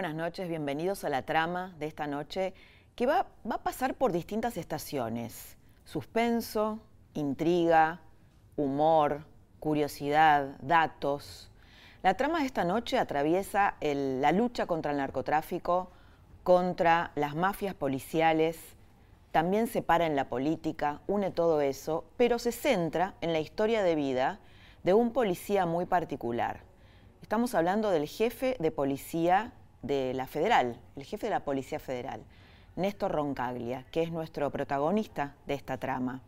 [0.00, 2.54] Buenas noches, bienvenidos a la trama de esta noche
[2.96, 5.58] que va, va, a pasar por distintas estaciones.
[5.84, 6.78] Suspenso,
[7.12, 8.00] intriga,
[8.56, 9.26] humor,
[9.58, 11.50] curiosidad, datos.
[12.02, 15.90] La trama de esta noche atraviesa la lucha contra el narcotráfico,
[16.44, 18.56] contra las mafias policiales,
[19.32, 23.82] también se para en la política, une todo eso, pero se centra en la historia
[23.82, 24.40] de vida
[24.82, 26.70] de un policía muy particular
[27.30, 32.22] Estamos hablando del jefe de policía de la federal, el jefe de la Policía Federal,
[32.76, 36.20] Néstor Roncaglia, que es nuestro protagonista de esta trama.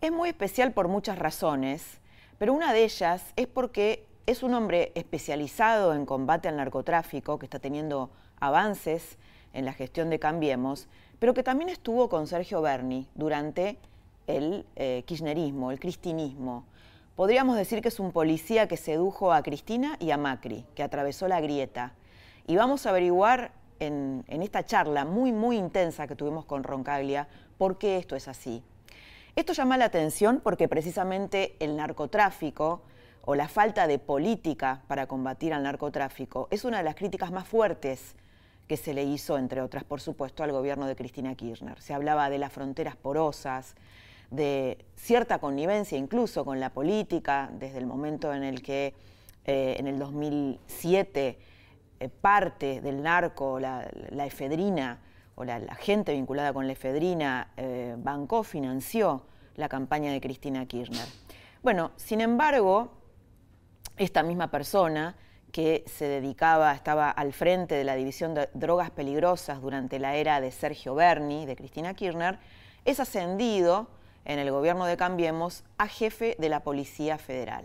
[0.00, 2.00] Es muy especial por muchas razones,
[2.38, 7.46] pero una de ellas es porque es un hombre especializado en combate al narcotráfico, que
[7.46, 9.18] está teniendo avances
[9.52, 13.78] en la gestión de Cambiemos, pero que también estuvo con Sergio Berni durante
[14.26, 16.64] el eh, kirchnerismo, el cristinismo,
[17.18, 21.26] Podríamos decir que es un policía que sedujo a Cristina y a Macri, que atravesó
[21.26, 21.92] la grieta.
[22.48, 27.76] Y vamos a averiguar en, esta charla muy, muy intensa que tuvimos con Roncaglia por
[27.76, 28.62] qué esto es así.
[29.36, 32.80] Esto llama la atención porque precisamente el narcotráfico
[33.26, 37.46] o la falta de política para combatir al narcotráfico es una de las críticas más
[37.46, 38.16] fuertes
[38.66, 41.78] que se le hizo, entre otras, por supuesto, al gobierno de Cristina Kirchner.
[41.82, 43.74] Se hablaba de las fronteras porosas,
[44.30, 48.94] de cierta connivencia incluso con la política, desde el momento en el que
[49.44, 51.38] eh, en el 2007 eh,
[52.20, 53.88] parte del narco, la,
[54.24, 54.98] efedrina
[55.34, 59.24] o la, gente vinculada con la efedrina, eh, bancó, financió
[59.56, 61.06] la campaña de Cristina Kirchner.
[61.62, 62.92] Bueno, sin embargo,
[63.96, 65.16] esta misma persona
[65.50, 70.40] que se dedicaba, estaba al frente de la división de drogas peligrosas durante la era
[70.40, 72.38] de Sergio Berni, de Cristina Kirchner,
[72.84, 73.88] es ascendido
[74.24, 77.64] en el gobierno de Cambiemos a jefe de la Policía Federal.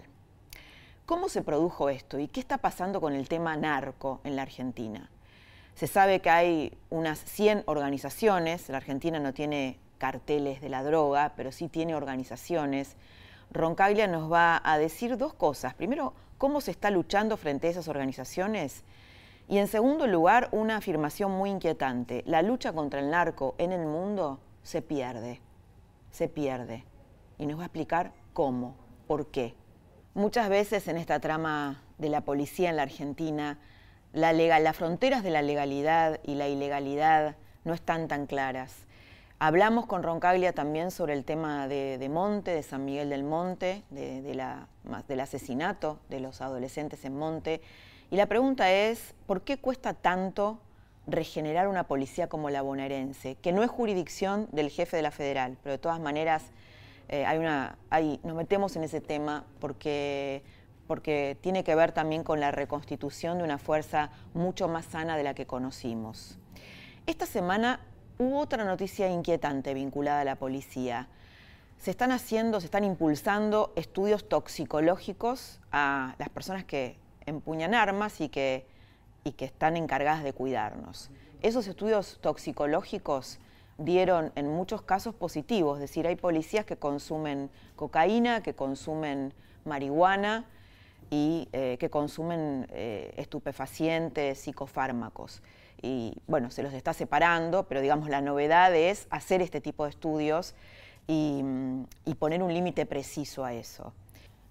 [1.05, 5.09] ¿Cómo se produjo esto y qué está pasando con el tema narco en la Argentina?
[5.75, 11.33] Se sabe que hay unas 100 organizaciones, la Argentina no tiene carteles de la droga,
[11.35, 12.95] pero sí tiene organizaciones.
[13.51, 15.73] Roncaglia nos va a decir dos cosas.
[15.73, 18.83] Primero, cómo se está luchando frente a esas organizaciones.
[19.47, 22.23] Y en segundo lugar, una afirmación muy inquietante.
[22.25, 25.41] La lucha contra el narco en el mundo se pierde
[26.13, 26.85] se pierde.
[27.37, 28.75] Y nos va a explicar cómo,
[29.07, 29.55] por qué.
[30.15, 33.57] Muchas veces en esta trama de la policía en la Argentina,
[34.13, 38.75] la las fronteras de la legalidad y la ilegalidad no están tan claras.
[39.39, 44.35] Hablamos con Roncaglia también sobre el tema de, Monte, de San Miguel del Monte, de,
[44.35, 44.67] la,
[45.07, 47.59] del asesinato de los adolescentes en Monte.
[48.11, 50.59] Y la pregunta es, ¿por qué cuesta tanto
[51.07, 55.57] regenerar una policía como la bonaerense, que no es jurisdicción del jefe de la federal,
[55.63, 56.43] pero de todas maneras
[57.09, 57.77] eh, hay una,
[58.23, 60.43] nos metemos en ese tema porque,
[60.87, 65.23] porque tiene que ver también con la reconstitución de una fuerza mucho más sana de
[65.23, 66.37] la que conocimos.
[67.05, 67.79] Esta semana
[68.17, 71.07] hubo otra noticia inquietante vinculada a la policía.
[71.77, 78.29] Se están haciendo, se están impulsando estudios toxicológicos a las personas que empuñan armas y
[78.29, 78.65] que
[79.23, 81.09] y que están encargadas de cuidarnos.
[81.41, 83.39] Esos estudios toxicológicos
[83.83, 89.33] dieron en muchos casos positivos, es decir, hay policías que consumen cocaína, que consumen
[89.65, 90.45] marihuana
[91.09, 95.41] y eh, que consumen eh, estupefacientes, psicofármacos.
[95.81, 99.89] Y bueno, se los está separando, pero digamos la novedad es hacer este tipo de
[99.89, 100.55] estudios
[101.05, 101.43] y
[102.17, 103.91] poner un límite preciso a eso.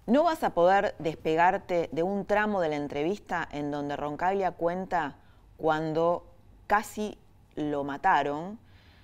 [0.05, 5.15] No vas a poder despegarte de un tramo de la entrevista en donde Roncaglia cuenta
[5.55, 6.25] cuando
[6.67, 7.17] casi
[7.55, 8.59] lo mataron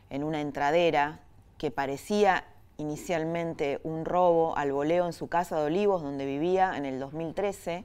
[0.09, 1.19] en una entradera
[1.57, 2.45] que parecía
[2.77, 7.83] inicialmente un robo al voleo en su casa de Olivos donde vivía en el 2013,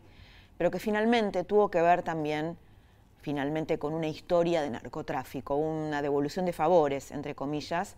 [0.56, 2.56] pero que finalmente tuvo que ver también
[3.20, 7.96] finalmente con una historia de narcotráfico, una devolución de favores, entre comillas,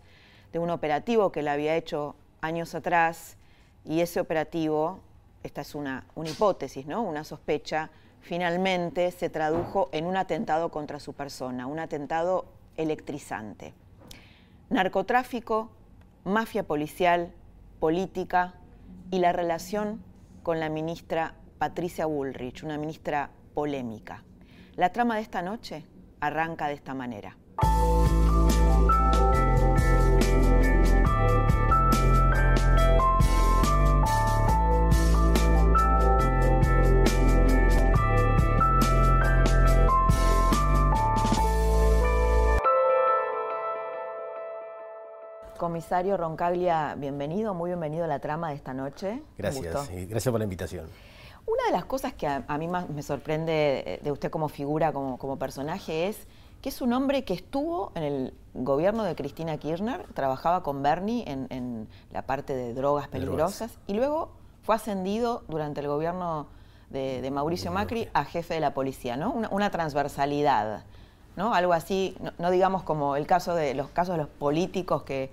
[0.53, 3.35] de un operativo que le había hecho años atrás
[3.83, 5.01] y ese operativo
[5.43, 7.01] esta es una, hipótesis, ¿no?
[7.01, 7.89] una sospecha,
[8.21, 12.45] finalmente se tradujo en un atentado contra su persona, un atentado
[12.75, 13.73] electrizante.
[14.69, 15.71] Narcotráfico,
[16.25, 17.33] mafia policial,
[17.79, 18.55] política,
[19.11, 20.03] y la relación
[20.43, 24.23] con la ministra Patricia Bullrich, una ministra polémica.
[24.75, 25.85] La trama de esta noche
[26.19, 27.37] arranca de esta manera.
[45.97, 49.23] Comisario Roncaglia, bienvenido, muy bienvenido a la trama de esta noche.
[49.35, 50.85] Gracias, y gracias por la invitación.
[51.47, 55.17] Una de las cosas que a, mí más me sorprende de usted como figura, como,
[55.17, 56.27] como, personaje, es
[56.61, 61.25] que es un hombre que estuvo en el gobierno de Cristina Kirchner, trabajaba con Bernie
[61.25, 64.29] en, la parte de drogas peligrosas y luego
[64.61, 66.45] fue ascendido durante el gobierno
[66.91, 69.31] de, Mauricio Macri a jefe de la policía, ¿no?
[69.31, 70.83] Una, transversalidad.
[71.35, 71.55] ¿no?
[71.55, 75.31] Algo así, no, digamos como el caso de los casos de los políticos que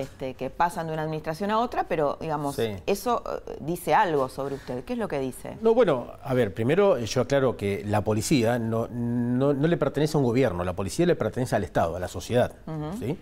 [0.00, 4.54] este, que pasan de una administración a otra, pero digamos, eso eh, dice algo sobre
[4.54, 4.84] usted.
[4.84, 5.56] ¿Qué es lo que dice?
[5.60, 10.20] No, bueno, a ver, primero yo aclaro que la policía no, no, le pertenece a
[10.20, 12.52] un gobierno, la policía le pertenece al Estado, a la sociedad.
[12.98, 13.18] ¿sí?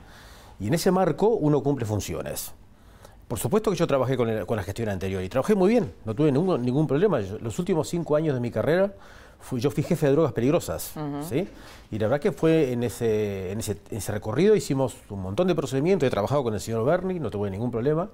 [0.61, 2.53] Y en ese marco uno cumple funciones.
[3.29, 6.31] Por supuesto que yo trabajé con, la gestión anterior y trabajé muy bien, no tuve
[6.31, 7.19] ningún, ningún problema.
[7.19, 8.93] los últimos cinco años de mi carrera
[9.53, 10.95] yo fui jefe de drogas peligrosas,
[11.29, 11.49] ¿sí?
[11.91, 16.07] Y la verdad que fue en ese, en ese, recorrido hicimos un montón de procedimientos,
[16.07, 18.11] he trabajado con el señor Bernie, no tuve ningún problema,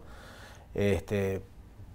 [0.74, 1.42] este,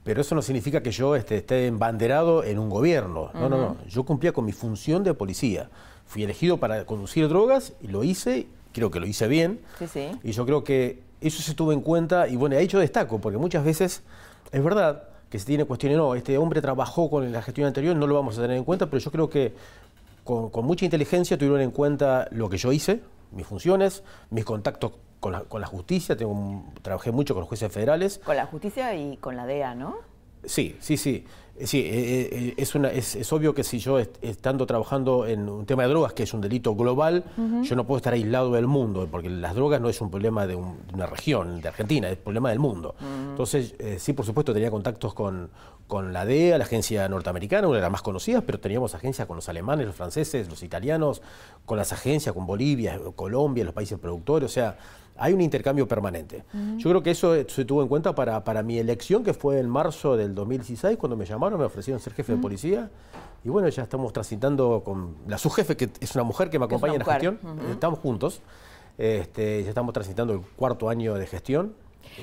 [0.04, 3.78] pero eso no significa que yo este, esté embanderado en un gobierno, no, no, no,
[3.88, 5.70] yo cumplía con mi función de policía,
[6.06, 10.12] fui elegido para conducir drogas y lo hice, creo que lo hice bien, sí, sí.
[10.24, 13.38] y yo creo que eso se tuvo en cuenta, y bueno, ahí yo destaco, porque
[13.38, 14.04] muchas veces,
[14.52, 18.08] es verdad, que se tiene cuestiones, no, este hombre trabajó con la gestión anterior, no
[18.08, 19.54] lo vamos a tener en cuenta, pero yo creo que
[20.24, 23.02] con, mucha inteligencia tuvieron en cuenta lo que yo hice,
[23.32, 27.72] mis funciones, mis contactos con la, con la justicia, tengo, trabajé mucho con los jueces
[27.72, 28.20] federales.
[28.24, 29.98] Con la justicia y con la DEA, ¿no?
[30.44, 31.26] Sí, sí, sí.
[31.66, 35.84] Sí, eh, eh, es, una, es, obvio que si yo estando trabajando en un tema
[35.84, 37.24] de drogas, que es un delito global,
[37.64, 40.56] yo no puedo estar aislado del mundo, porque las drogas no es un problema de,
[40.56, 42.94] una región, de Argentina, es un problema del mundo.
[43.32, 45.50] Entonces, eh, sí, por supuesto, tenía contactos con,
[45.88, 49.38] con la DEA, la agencia norteamericana, una de las más conocidas, pero teníamos agencias con
[49.38, 51.22] los alemanes, los franceses, los italianos,
[51.66, 54.78] con las agencias, con Bolivia, Colombia, los países productores, o sea,
[55.18, 56.44] hay un intercambio permanente.
[56.78, 59.68] Yo creo que eso se tuvo en cuenta para, para, mi elección, que fue en
[59.68, 62.92] marzo del 2016, cuando me llamaron, me ofrecieron ser jefe de policía.
[63.44, 66.94] Y bueno, ya estamos transitando con la subjefe, que es una mujer que me acompaña
[66.94, 67.40] en la gestión.
[67.72, 68.42] Estamos juntos.
[68.98, 71.74] Este, ya estamos transitando el cuarto año de gestión.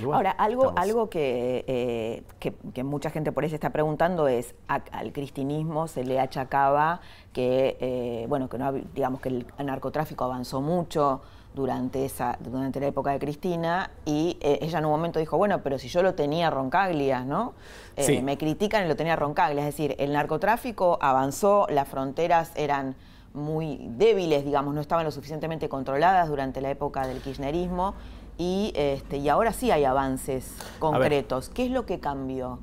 [0.03, 5.13] Ahora, algo, algo eh, que, que, mucha gente por ahí se está preguntando es, al
[5.13, 7.01] cristinismo se le achacaba
[7.33, 11.21] que, eh, bueno, que no, digamos que el narcotráfico avanzó mucho,
[11.55, 15.63] durante, esa, durante la época de Cristina y eh, ella en un momento dijo, bueno,
[15.63, 17.55] pero si yo lo tenía Roncaglia, ¿no?
[17.97, 22.97] Eh, me critican y lo tenía Roncaglia, es decir, el narcotráfico avanzó, las fronteras eran
[23.33, 27.95] muy débiles, digamos, no estaban lo suficientemente controladas durante la época del kirchnerismo
[28.39, 31.49] y, este, y ahora sí hay avances concretos.
[31.49, 32.61] ¿Qué es lo que cambió?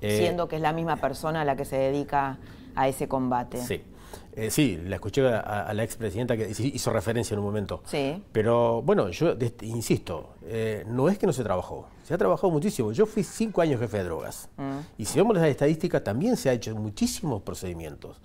[0.00, 2.38] Eh, siendo que es la misma persona a la que se dedica
[2.74, 3.58] a ese combate.
[3.58, 3.82] Sí.
[4.34, 7.82] Eh, sí, la escuché a, la expresidenta que hizo referencia en un momento.
[7.84, 8.22] Sí.
[8.32, 12.92] Pero bueno, yo insisto, eh, no es que no se trabajó, se ha trabajado muchísimo.
[12.92, 14.48] Yo fui cinco años jefe de drogas.
[14.56, 14.78] Mm.
[14.98, 18.20] Y si vemos las estadísticas, también se ha hecho muchísimos procedimientos.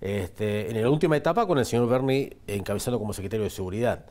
[0.00, 4.04] Este, en la última etapa con el señor Bernie encabezando como secretario de Seguridad.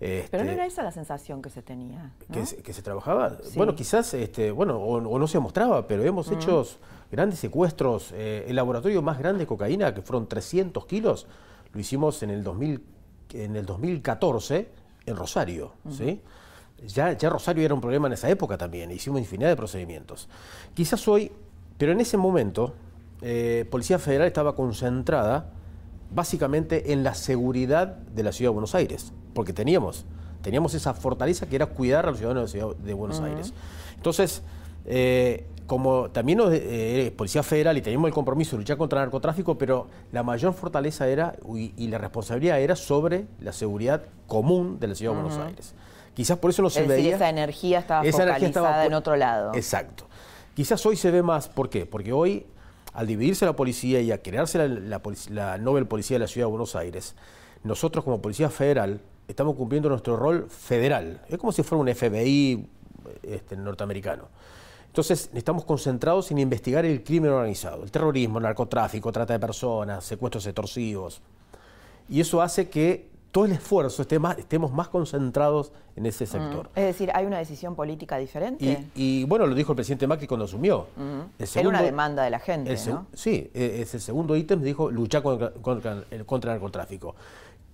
[0.00, 2.12] Este, pero no era esa la sensación que se tenía.
[2.32, 3.38] Que, se, trabajaba.
[3.54, 6.34] Bueno, quizás, este, bueno, o, no se mostraba, pero hemos mm.
[6.34, 6.66] hecho
[7.10, 8.12] grandes secuestros.
[8.12, 11.26] Eh, el laboratorio más grande de cocaína, que fueron 300 kilos,
[11.72, 12.84] lo hicimos en el, 2000,
[13.34, 14.68] en el 2014
[15.06, 15.72] en Rosario.
[15.90, 16.20] ¿sí?
[16.86, 20.28] Ya, ya Rosario era un problema en esa época también, hicimos infinidad de procedimientos.
[20.74, 21.30] Quizás hoy,
[21.78, 22.74] pero en ese momento,
[23.22, 25.50] eh, Policía Federal estaba concentrada
[26.10, 30.04] básicamente en la seguridad de la ciudad de Buenos Aires, porque teníamos,
[30.42, 33.52] teníamos esa fortaleza que era cuidar a los ciudadanos de la ciudad de Buenos Aires.
[33.96, 34.42] Entonces,
[34.86, 39.56] eh, como también eh, Policía Federal y teníamos el compromiso de luchar contra el narcotráfico,
[39.56, 44.94] pero la mayor fortaleza era y, la responsabilidad era sobre la seguridad común de la
[44.94, 45.74] ciudad de Buenos Aires.
[46.14, 47.16] Quizás por eso no se es veía.
[47.16, 49.54] esa energía estaba focalizada en otro lado.
[49.54, 50.04] Exacto.
[50.54, 51.86] Quizás hoy se ve más, ¿por qué?
[51.86, 52.46] Porque hoy,
[52.92, 56.46] al dividirse la policía y a crearse la, la, la Nobel Policía de la Ciudad
[56.46, 57.16] de Buenos Aires,
[57.64, 61.22] nosotros como Policía Federal estamos cumpliendo nuestro rol federal.
[61.28, 62.66] Es como si fuera un FBI
[63.22, 64.28] este, norteamericano.
[64.86, 70.04] Entonces, estamos concentrados en investigar el crimen organizado, el terrorismo, el narcotráfico, trata de personas,
[70.04, 71.20] secuestros extorsivos.
[72.08, 76.70] Y eso hace que todo el esfuerzo esté más, estemos más concentrados en ese sector.
[76.76, 78.86] Es decir, ¿hay una decisión política diferente?
[78.94, 80.86] Y, bueno, lo dijo el presidente Macri cuando asumió.
[81.56, 83.08] Era una demanda de la gente, ¿no?
[83.12, 87.16] Sí, e, es el segundo ítem, dijo luchar contra, contra, contra el narcotráfico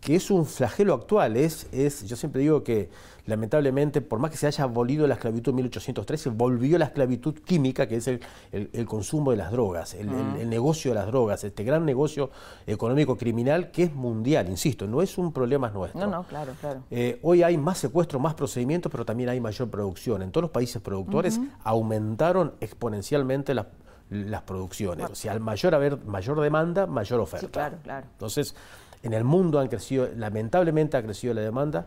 [0.01, 1.37] que es un flagelo actual.
[1.37, 2.89] Es, es, yo siempre digo que
[3.27, 7.87] lamentablemente, por más que se haya abolido la esclavitud en 1813, volvió la esclavitud química,
[7.87, 10.09] que es el, el, consumo de las drogas, el,
[10.41, 12.31] el, negocio de las drogas, este gran negocio
[12.67, 16.01] económico criminal que es mundial, insisto, no es un problema nuestro.
[16.01, 16.83] No, no, claro, claro.
[16.91, 20.23] Eh, hoy hay más secuestros, más procedimientos, pero también hay mayor producción.
[20.23, 23.67] En todos los países productores aumentaron exponencialmente las
[24.11, 25.09] las producciones.
[25.09, 27.47] O sea, al mayor haber mayor demanda, mayor oferta.
[27.47, 28.07] Sí, claro, claro.
[28.11, 28.57] Entonces,
[29.03, 31.87] en el mundo han crecido, lamentablemente ha crecido la demanda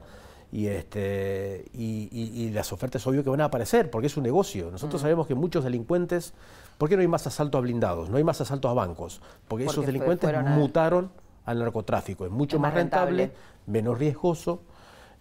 [0.51, 4.69] y, este, y, las ofertas obvio que van a aparecer porque es un negocio.
[4.71, 5.03] Nosotros mm.
[5.03, 6.33] sabemos que muchos delincuentes,
[6.77, 8.09] ¿por qué no hay más asaltos a blindados?
[8.09, 11.11] No hay más asaltos a bancos, porque, esos delincuentes mutaron
[11.45, 12.25] al narcotráfico.
[12.25, 13.31] Es mucho más rentable,
[13.65, 14.61] menos riesgoso.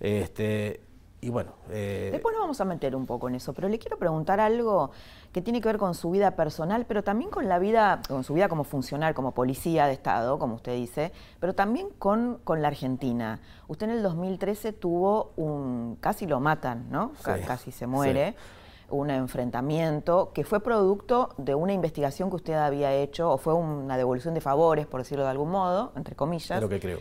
[0.00, 0.82] Este,
[1.22, 1.52] y bueno.
[1.70, 4.90] Eh, Después nos vamos a meter un poco en eso, pero le quiero preguntar algo
[5.32, 8.34] que tiene que ver con su vida personal, pero también con la vida, con su
[8.34, 12.68] vida como funcional, como policía de Estado, como usted dice, pero también con, con la
[12.68, 13.40] Argentina.
[13.66, 17.12] Usted en el 2013 tuvo un, casi lo matan, ¿no?
[17.46, 18.34] casi se muere.
[18.90, 23.96] un enfrentamiento que fue producto de una investigación que usted había hecho, o fue una
[23.96, 26.58] devolución de favores, por decirlo de algún modo, entre comillas.
[26.58, 26.98] Es lo que creo.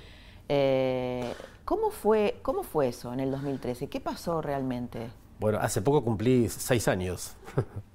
[0.47, 1.33] Eh,
[1.65, 3.89] ¿Cómo fue, ¿Cómo fue eso en el 2013?
[3.89, 5.09] ¿Qué pasó realmente?
[5.37, 7.35] Bueno, hace poco cumplí seis años.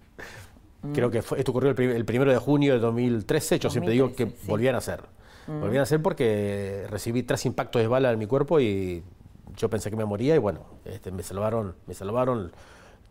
[0.94, 3.58] Creo que esto ocurrió el, primero de junio de 2013.
[3.58, 5.00] Yo siempre digo que volvían a ser.
[5.46, 9.02] Volvían a ser porque recibí tres impactos de bala en mi cuerpo y
[9.56, 12.52] yo pensé que me moría y bueno, este, me salvaron, me salvaron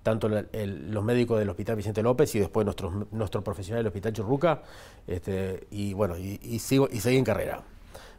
[0.03, 4.62] tanto los médicos del Hospital Vicente López y después nuestros, nuestro profesional del Hospital Churruca,
[5.08, 7.63] este, y bueno, y, sigo, y seguí en carrera.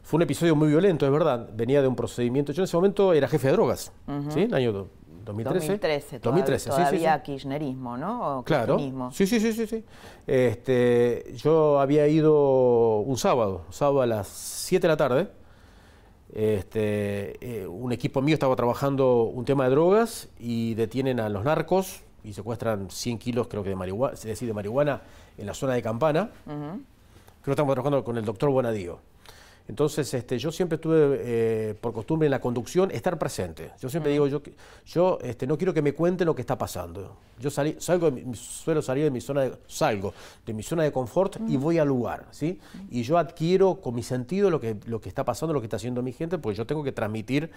[0.03, 1.49] Fue un episodio muy violento, es verdad.
[1.53, 2.51] Venía de un procedimiento.
[2.51, 3.91] Yo en ese momento era jefe de drogas,
[4.29, 4.41] ¿sí?
[4.41, 4.87] En el año
[5.27, 5.67] 2013.
[5.67, 8.43] 2013, 2013 todavía, sí, kirchnerismo, ¿no?
[8.45, 8.77] claro.
[9.11, 9.67] Sí, sí, sí, sí.
[9.67, 9.83] sí.
[10.25, 15.27] Este, yo había ido un sábado, sábado a las 7 de la tarde.
[16.33, 21.43] Este, eh, un equipo mío estaba trabajando un tema de drogas y detienen a los
[21.43, 25.01] narcos y secuestran 100 kilos, creo que de marihuana, de marihuana
[25.37, 26.29] en la zona de Campana.
[26.45, 26.81] Creo
[27.43, 28.99] que estamos trabajando con el doctor Bonadío.
[29.67, 33.71] Entonces, este, yo siempre tuve eh, por costumbre en la conducción estar presente.
[33.79, 34.41] Yo siempre digo, yo,
[34.85, 37.17] yo este, no quiero que me cuenten lo que está pasando.
[37.37, 40.13] Yo salí, salgo, suelo salir de mi zona de, salgo
[40.45, 42.59] de mi zona de confort y voy al lugar, ¿sí?
[42.89, 45.75] Y yo adquiero con mi sentido lo que, lo que está pasando, lo que está
[45.75, 47.51] haciendo mi gente, porque yo tengo que transmitir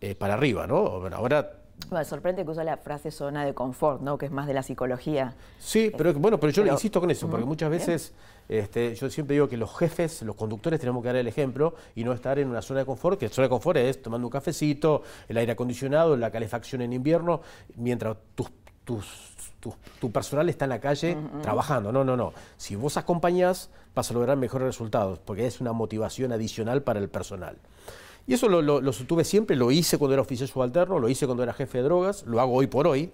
[0.00, 1.06] eh, para arriba, ¿no?
[1.12, 4.18] ahora me sorprende que usa la frase zona de confort, ¿no?
[4.18, 5.34] Que es más de la psicología.
[5.58, 8.12] Sí, pero bueno, pero yo insisto con eso, porque muchas veces
[8.48, 12.04] este, yo siempre digo que los jefes, los conductores tenemos que dar el ejemplo y
[12.04, 15.02] no estar en una zona de confort, que zona de confort es tomando un cafecito,
[15.28, 17.40] el aire acondicionado, la calefacción en invierno,
[17.76, 18.50] mientras tus,
[20.00, 21.92] tu personal está en la calle trabajando.
[21.92, 22.32] No, no, no.
[22.56, 27.08] Si vos acompañás, vas a lograr mejores resultados, porque es una motivación adicional para el
[27.08, 27.56] personal.
[28.26, 31.42] Y eso lo, lo, tuve siempre, lo hice cuando era oficial subalterno, lo hice cuando
[31.42, 33.12] era jefe de drogas, lo hago hoy por hoy,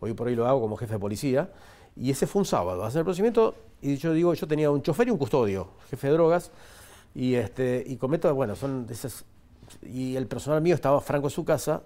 [0.00, 1.50] hoy por hoy lo hago como jefe de policía,
[1.96, 5.08] y ese fue un sábado, hacer el procedimiento, y yo digo, yo tenía un chofer
[5.08, 6.50] y un custodio, jefe de drogas,
[7.14, 9.24] y este y cometo, bueno, son esas,
[9.82, 11.82] y el personal mío estaba franco en su casa,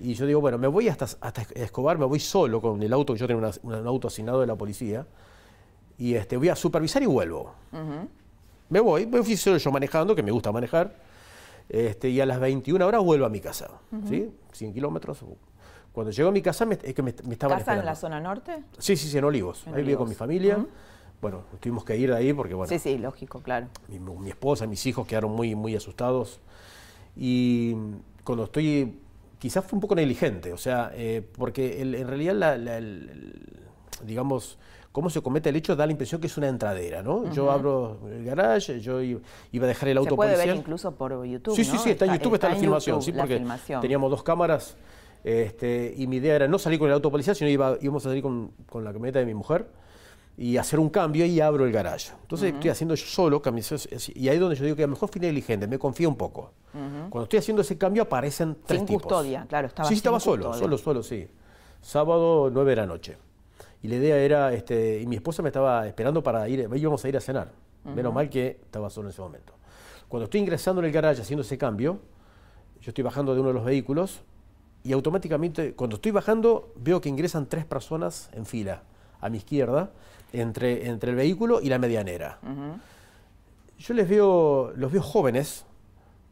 [0.00, 3.16] y yo digo, bueno, me voy hasta, hasta Escobar, me voy solo con el auto,
[3.16, 5.06] yo tengo un auto asignado de la policía,
[5.98, 7.52] y este, voy a supervisar y vuelvo.
[8.68, 10.94] Me voy, me fui solo yo manejando, que me gusta manejar,
[11.68, 13.68] este, y a las 21 horas vuelvo a mi casa,
[14.08, 14.30] ¿sí?
[14.52, 15.18] 100 kilómetros.
[15.98, 18.20] Cuando llego a mi casa me, es que me, me estaban ¿Casa en la zona
[18.20, 18.62] norte?
[18.78, 19.66] Sí, sí, sí, en Olivos.
[19.66, 20.64] ahí vivo con mi familia.
[21.20, 22.68] Bueno, tuvimos que ir de ahí porque, bueno...
[22.68, 23.66] Sí, sí, lógico, claro.
[23.88, 26.38] Mi, esposa, mis hijos quedaron muy, muy asustados.
[27.16, 27.74] Y
[28.22, 29.00] cuando estoy...
[29.40, 32.80] Quizás fue un poco negligente, o sea, eh, porque en realidad, la,
[34.04, 34.56] digamos,
[34.92, 37.32] cómo se comete el hecho da la impresión que es una entradera, ¿no?
[37.32, 41.24] Yo abro el garage, yo iba a dejar el auto Se puede ver incluso por
[41.24, 43.44] YouTube, Sí, sí, sí, está en YouTube, está, la filmación, sí, porque
[43.80, 44.76] teníamos dos cámaras
[45.24, 48.10] este, y mi idea era no salir con el auto policial, sino iba, íbamos a
[48.10, 49.66] salir con, la camioneta de mi mujer
[50.36, 52.12] y hacer un cambio y abro el garage.
[52.22, 53.42] Entonces estoy haciendo yo solo,
[54.14, 56.16] y ahí es donde yo digo que a lo mejor fui negligente, me confío un
[56.16, 56.52] poco.
[56.72, 60.78] Cuando estoy haciendo ese cambio aparecen tres sin custodia, claro, estaba Sí, estaba solo, solo,
[60.78, 61.28] solo, sí.
[61.80, 63.16] Sábado, nueve de la noche.
[63.82, 67.08] Y la idea era, este, y mi esposa me estaba esperando para ir, íbamos a
[67.08, 67.50] ir a cenar.
[67.84, 69.54] Menos mal que estaba solo en ese momento.
[70.08, 72.00] Cuando estoy ingresando en el garaje haciendo ese cambio,
[72.80, 74.20] yo estoy bajando de uno de los vehículos
[74.84, 78.82] y automáticamente, cuando estoy bajando, veo que ingresan tres personas en fila
[79.20, 79.90] a mi izquierda,
[80.32, 82.38] entre, entre el vehículo y la medianera.
[83.78, 85.64] Yo les veo, los veo jóvenes,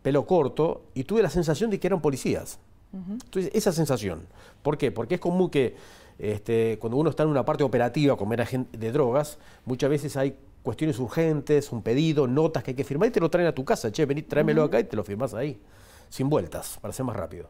[0.02, 2.58] pelo corto, y tuve la sensación de que eran policías.
[2.92, 4.26] Entonces, esa sensación.
[4.62, 4.90] ¿Por qué?
[4.90, 5.76] Porque es común que
[6.18, 10.36] este, cuando uno está en una parte operativa, como era de drogas, muchas veces hay
[10.62, 13.64] cuestiones urgentes, un pedido, notas que hay que firmar y te lo traen a tu
[13.64, 13.92] casa.
[13.92, 15.60] Che, vení, tráemelo acá y te lo firmas ahí,
[16.08, 17.48] sin vueltas, para ser más rápido.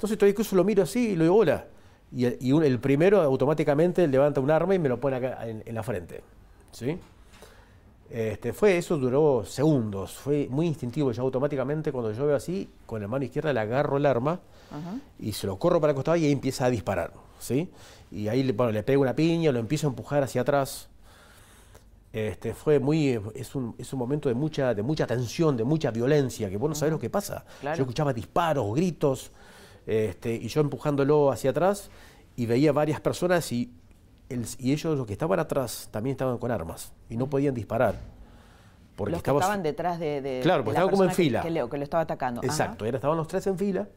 [0.00, 1.66] Entonces, todo eso lo miro así y lo digo, hola.
[2.10, 6.22] Y, el primero automáticamente levanta un arma y me lo pone acá en, la frente.
[6.72, 6.98] ¿Sí?
[8.08, 11.12] Este, fue eso, duró segundos, fue muy instintivo.
[11.12, 14.40] Yo automáticamente cuando yo veo así, con la mano izquierda le agarro el arma
[15.18, 17.12] y se lo corro para el costado y ahí empieza a disparar.
[17.38, 17.68] ¿sí?
[18.10, 20.88] Y ahí le pego una piña, lo empiezo a empujar hacia atrás.
[22.10, 25.90] Este, fue muy, es un, es un momento de mucha, de mucha tensión, de mucha
[25.90, 27.44] violencia, que vos no sabés lo que pasa.
[27.62, 29.30] Yo escuchaba disparos, gritos,
[29.86, 31.90] este, y yo empujándolo hacia atrás
[32.36, 33.72] y veía varias personas y,
[34.58, 37.96] y ellos los que estaban atrás también estaban con armas y no podían disparar.
[38.96, 41.40] Porque los que estaban detrás de, Claro, porque estaban como en fila.
[41.40, 42.42] Que, que, lo estaba atacando.
[42.42, 43.88] Exacto, estaban los tres en fila.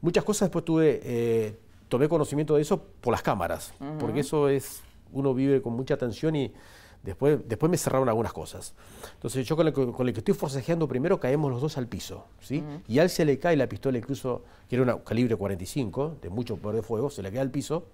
[0.00, 1.58] Muchas cosas después tuve, eh,
[1.88, 4.82] tomé conocimiento de eso por las cámaras, porque eso es,
[5.12, 6.52] uno vive con mucha tensión y
[7.02, 8.74] Después, después me cerraron algunas cosas.
[9.14, 12.24] Entonces yo con el, con el que estoy forcejeando primero caemos los dos al piso,
[12.40, 12.62] ¿sí?
[12.86, 16.28] Y a él se le cae la pistola incluso, que era una calibre 45, de
[16.28, 17.84] mucho poder de fuego, se le cae al piso.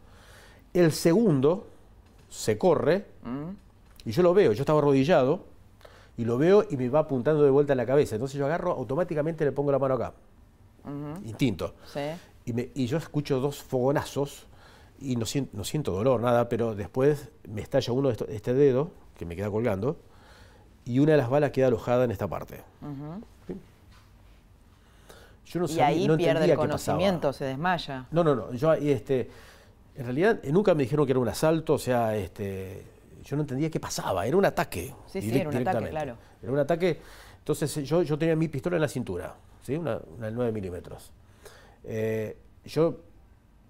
[0.72, 1.66] El segundo
[2.28, 3.06] se corre
[4.04, 5.44] y yo lo veo, yo estaba arrodillado
[6.16, 8.16] y lo veo y me va apuntando de vuelta en la cabeza.
[8.16, 10.12] Entonces yo agarro, automáticamente le pongo la mano acá.
[11.24, 11.74] Instinto.
[12.46, 14.46] Y, me, y yo escucho dos fogonazos
[15.12, 18.90] y no siento, no siento dolor, nada, pero después me estalla uno de este dedo,
[19.16, 19.96] que me queda colgando,
[20.84, 22.62] y una de las balas queda alojada en esta parte.
[25.46, 28.06] Yo no y ahí pierde el conocimiento, se desmaya.
[28.10, 28.52] No, no, no.
[28.52, 29.30] Yo, este,
[29.94, 32.82] en realidad nunca me dijeron que era un asalto, o sea, este,
[33.22, 34.26] yo no entendía qué pasaba.
[34.26, 34.94] Era un ataque.
[35.06, 36.16] Sí, sí, era un ataque, claro.
[36.42, 36.98] Era un ataque.
[37.38, 39.76] Entonces yo, yo tenía mi pistola en la cintura, ¿sí?
[39.76, 41.12] una, una 9 milímetros.
[41.84, 43.00] Eh, yo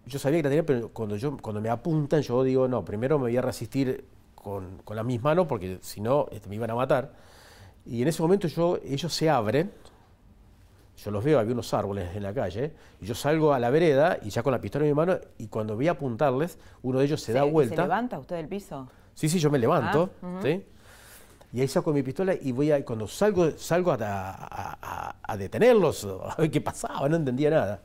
[0.06, 3.18] yo sabía que la tenía, pero cuando, yo, cuando me apuntan, yo digo, no, primero
[3.18, 6.70] me voy a resistir con, con las mis manos, porque si no, este, me iban
[6.70, 7.12] a matar.
[7.87, 9.72] Y en ese momento yo, ellos se abren,
[11.02, 14.18] yo los veo, había unos árboles en la calle, y yo salgo a la vereda
[14.22, 17.07] y ya con la pistola en mi mano, y cuando voy a apuntarles, uno de
[17.07, 17.76] ellos se, da vuelta.
[17.76, 18.88] ¿Se levanta usted del piso?
[19.14, 20.64] Sí, sí, yo me levanto, ah, ¿sí?
[21.52, 26.05] Y ahí saco mi pistola y voy a, cuando salgo, salgo a, a, a detenerlos,
[26.28, 27.81] a ver qué pasaba, no entendía nada.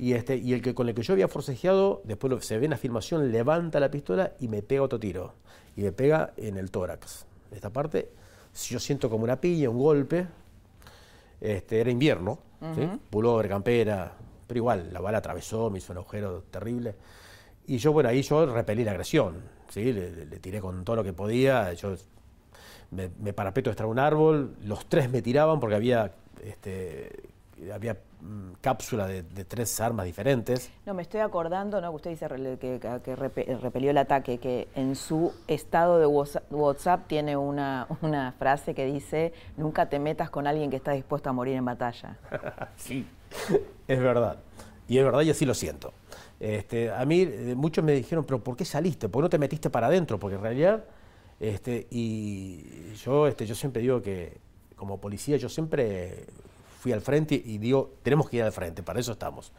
[0.00, 2.64] Y, este, y el que con el que yo había forcejeado, después lo, se ve
[2.64, 5.34] en la filmación, levanta la pistola y me pega otro tiro.
[5.76, 7.26] Y me pega en el tórax.
[7.50, 8.08] Esta parte,
[8.70, 10.26] yo siento como una piña, un golpe.
[11.38, 14.14] Este, era invierno, uh pullover, campera,
[14.46, 16.94] pero igual, la bala atravesó, me hizo un agujero terrible.
[17.66, 19.92] Y yo, bueno, ahí yo repelí la agresión, ¿sí?
[19.92, 21.94] le, tiré con todo lo que podía, yo
[22.90, 27.30] me, me parapeto extra un árbol, los tres me tiraban porque había este,
[27.72, 30.70] había mm, cápsula de, tres armas diferentes.
[30.86, 31.90] No, me estoy acordando, ¿no?
[31.92, 32.28] Usted dice
[32.58, 33.16] que,
[33.60, 39.32] repelió el ataque, que en su estado de WhatsApp tiene una, una frase que dice,
[39.56, 42.18] nunca te metas con alguien que está dispuesto a morir en batalla.
[42.76, 43.06] sí,
[43.88, 44.38] es verdad.
[44.88, 45.92] Y es verdad y así lo siento.
[46.40, 49.08] Este, a mí eh, muchos me dijeron, pero ¿por qué saliste?
[49.08, 50.18] ¿Por qué no te metiste para adentro?
[50.18, 50.84] Porque en realidad,
[51.38, 54.38] este, y yo, este, yo siempre digo que
[54.80, 56.24] como policía yo siempre
[56.80, 59.52] fui al frente y digo, tenemos que ir al frente, para eso estamos.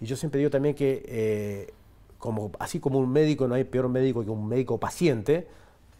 [0.00, 1.74] Y yo siempre digo también que, eh,
[2.18, 5.48] como, así como un médico no hay peor médico que un médico paciente,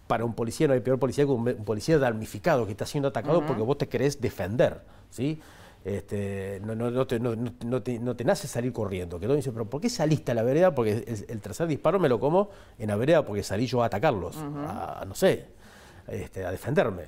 [0.06, 3.44] para un policía no hay peor policía que un, policía damnificado que está siendo atacado
[3.44, 5.40] porque vos te querés defender, ¿sí?
[5.84, 9.18] Este, no, no, no, te, no, te, nace salir corriendo.
[9.18, 10.74] Que todo dice, pero ¿por qué saliste a la vereda?
[10.74, 14.36] Porque el, tercer disparo me lo como en la vereda porque salí yo a atacarlos,
[14.36, 15.46] a, no sé,
[16.06, 17.04] este, a defenderme.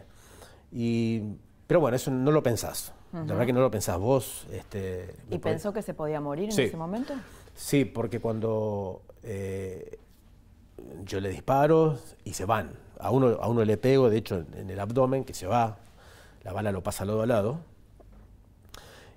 [0.72, 1.22] Y,
[1.66, 2.92] pero bueno, eso no lo pensás.
[3.24, 4.46] La verdad que no lo pensás vos.
[4.52, 7.14] Este, ¿Y pensó que se podía morir en ese momento?
[7.54, 9.98] Sí, porque cuando eh,
[11.04, 12.70] yo le disparo y se van.
[12.98, 15.78] A uno, a uno le pego, de hecho, en el abdomen, que se va.
[16.44, 17.58] La bala lo pasa lado a lado.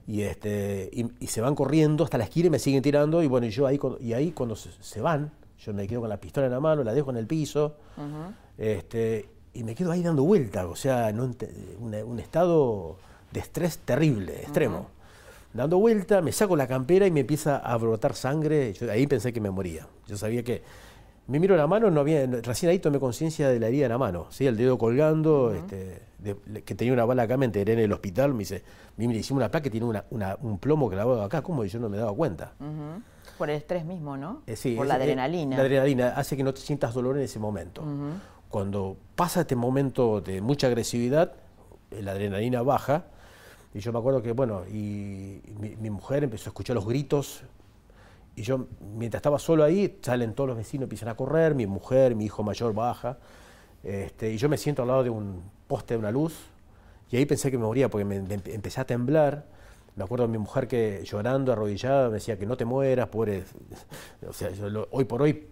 [0.07, 3.21] Y, este, y, se van corriendo hasta la esquina y me siguen tirando.
[3.21, 6.17] Y bueno, y yo ahí, y ahí cuando se, van, yo me quedo con la
[6.17, 7.75] pistola en la mano, la dejo en el piso.
[8.57, 10.67] este, y me quedo ahí dando vuelta.
[10.67, 11.31] O sea, no,
[11.79, 12.97] un estado
[13.31, 14.87] de estrés terrible, extremo.
[15.53, 18.73] Dando vuelta, me saco la campera y me empieza a brotar sangre.
[18.73, 19.87] Yo ahí pensé que me moría.
[20.07, 20.61] Yo sabía que.
[21.27, 23.99] Me miro la mano, no había, recién ahí tomé conciencia de la herida en la
[23.99, 24.47] mano, ¿sí?
[24.47, 26.01] el dedo colgando, este,
[26.65, 28.63] que tenía una bala acá, me enteré en el hospital, me dice,
[28.97, 31.63] me hicimos una placa que tiene una, un plomo clavado acá, ¿cómo?
[31.63, 32.53] Y yo no me daba cuenta.
[33.37, 34.41] Por el estrés mismo, ¿no?
[34.47, 35.55] Eh, sí, Por la adrenalina.
[35.55, 37.83] la adrenalina hace que no te sientas dolor en ese momento.
[38.49, 41.33] Cuando pasa este momento de mucha agresividad,
[41.91, 43.05] la adrenalina baja,
[43.73, 47.41] Y yo me acuerdo que, bueno, y mi, mi mujer empezó a escuchar los gritos
[48.35, 52.15] y yo, mientras estaba solo ahí, salen todos los vecinos, empiezan a correr, mi mujer,
[52.15, 53.17] mi hijo mayor baja,
[53.83, 56.35] este, y yo me siento al lado de un poste de una luz,
[57.11, 59.45] y ahí pensé que me moría porque me, me empecé a temblar.
[59.95, 63.43] Me acuerdo de mi mujer que llorando, arrodillada, me decía que no te mueras, pobre.
[64.29, 65.47] O sea, yo lo- hoy por hoy,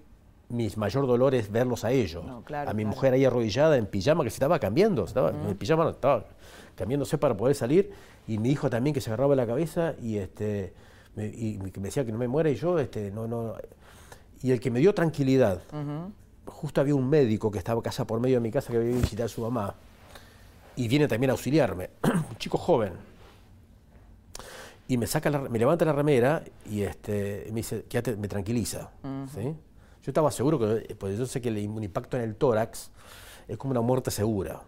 [0.49, 2.23] mi mayor dolor es verlos a ellos.
[2.23, 2.95] No, claro, a mi claro.
[2.95, 6.23] mujer ahí arrodillada en pijama, que se estaba cambiando, estaba, en pijama no, estaba
[6.77, 7.91] cambiándose para poder salir,
[8.27, 10.73] y mi hijo también que se agarraba la cabeza y este
[11.15, 13.55] me, y me- decía que no me muera y yo este no no
[14.41, 15.61] y el que me dio tranquilidad.
[16.45, 18.99] Justo había un médico que estaba casa por medio de mi casa que había ido
[18.99, 19.75] a visitar a su mamá.
[20.77, 22.93] Y viene también a auxiliarme un chico joven.
[24.87, 28.89] Y me saca la- me levanta la remera y este me dice quédate me tranquiliza
[29.33, 29.41] ¿sí?
[29.41, 29.55] yo
[30.11, 32.91] estaba seguro que pues yo sé que el- un impacto en el tórax
[33.49, 34.61] es como una muerte segura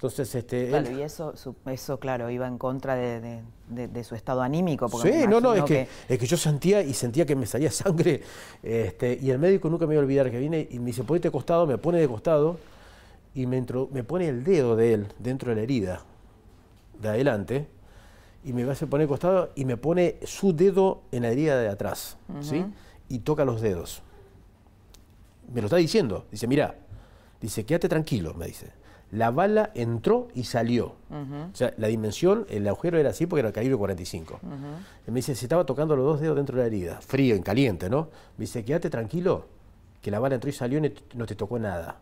[0.00, 3.86] entonces este él- Claro, y eso, su- eso, claro, iba en contra de, de- de-
[3.88, 4.88] de su estado anímico.
[4.88, 7.70] porque Sí, no, no, es que, es que yo sentía y sentía que me salía
[7.70, 8.22] sangre.
[8.62, 11.28] Este, y el médico nunca me iba a olvidar que viene y me dice, ponete
[11.28, 12.56] de costado, me pone de costado
[13.34, 16.02] y me, intro- me pone el dedo de él dentro de la herida,
[16.98, 17.68] de adelante,
[18.42, 21.68] y me hace poner de costado y me pone su dedo en la herida de
[21.68, 22.64] atrás, ¿sí?
[23.10, 24.00] Y toca los dedos.
[25.52, 26.24] Me lo está diciendo.
[26.30, 26.74] Dice, mira,
[27.38, 28.79] dice, quédate tranquilo, me dice.
[29.12, 30.94] La bala entró y salió.
[31.52, 34.38] O sea, la dimensión, el agujero era así porque era calibre 45.
[35.06, 37.42] Y me dice, se estaba tocando los dos dedos dentro de la herida, frío, en
[37.42, 38.08] caliente, ¿no?
[38.38, 39.46] Me dice, quédate tranquilo,
[40.00, 41.96] que la bala entró y salió y no te tocó nada.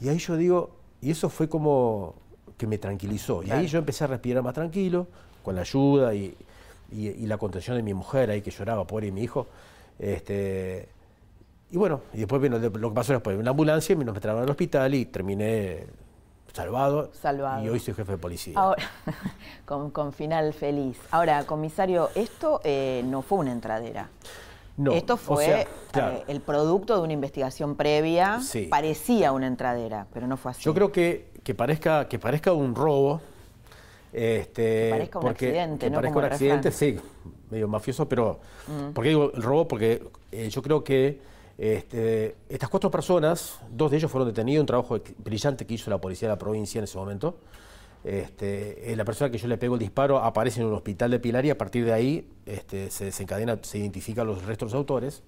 [0.00, 2.14] Y ahí yo digo, y eso fue como
[2.56, 3.42] que me tranquilizó.
[3.42, 5.08] Y ahí yo empecé a respirar más tranquilo,
[5.42, 6.36] con la ayuda y,
[6.92, 9.48] y- y la contención de mi mujer ahí que lloraba, pobre y mi hijo.
[9.98, 10.88] Este,
[11.72, 14.50] y bueno, y después vino lo que pasó después, una ambulancia, me nos trajeron al
[14.50, 15.86] hospital y terminé
[16.52, 17.10] salvado.
[17.20, 17.64] Salvado.
[17.64, 18.54] Y hoy soy jefe de policía.
[18.56, 18.82] Ahora,
[19.64, 20.98] con, con final feliz.
[21.10, 24.08] Ahora, comisario, esto eh, no fue una entradera.
[24.76, 28.40] No, Esto o fue eh, el producto de una investigación previa.
[28.40, 28.68] Sí.
[28.70, 30.62] Parecía una entradera, pero no fue así.
[30.62, 33.20] Yo creo que, que, parezca, que parezca un robo.
[34.12, 35.96] Este, Que parezca un porque- accidente, que ¿no?
[35.96, 36.96] parezca Como un accidente, refrán.
[36.96, 38.40] sí, medio mafioso, pero.
[38.94, 39.68] ¿Por qué digo el robo?
[39.68, 41.20] Porque eh, yo creo que
[41.64, 45.98] este, estas cuatro personas, dos de ellos fueron detenidos, un trabajo brillante que hizo la
[46.00, 47.36] policía de la provincia en ese momento.
[48.02, 51.20] Este, eh, la persona que yo le pego el disparo aparece en un hospital de
[51.20, 54.78] Pilar y a partir de ahí este, se desencadena, se identifican los restos de los
[54.80, 55.22] autores.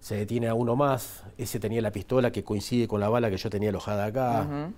[0.00, 3.36] Se detiene a uno más, ese tenía la pistola que coincide con la bala que
[3.36, 4.70] yo tenía alojada acá.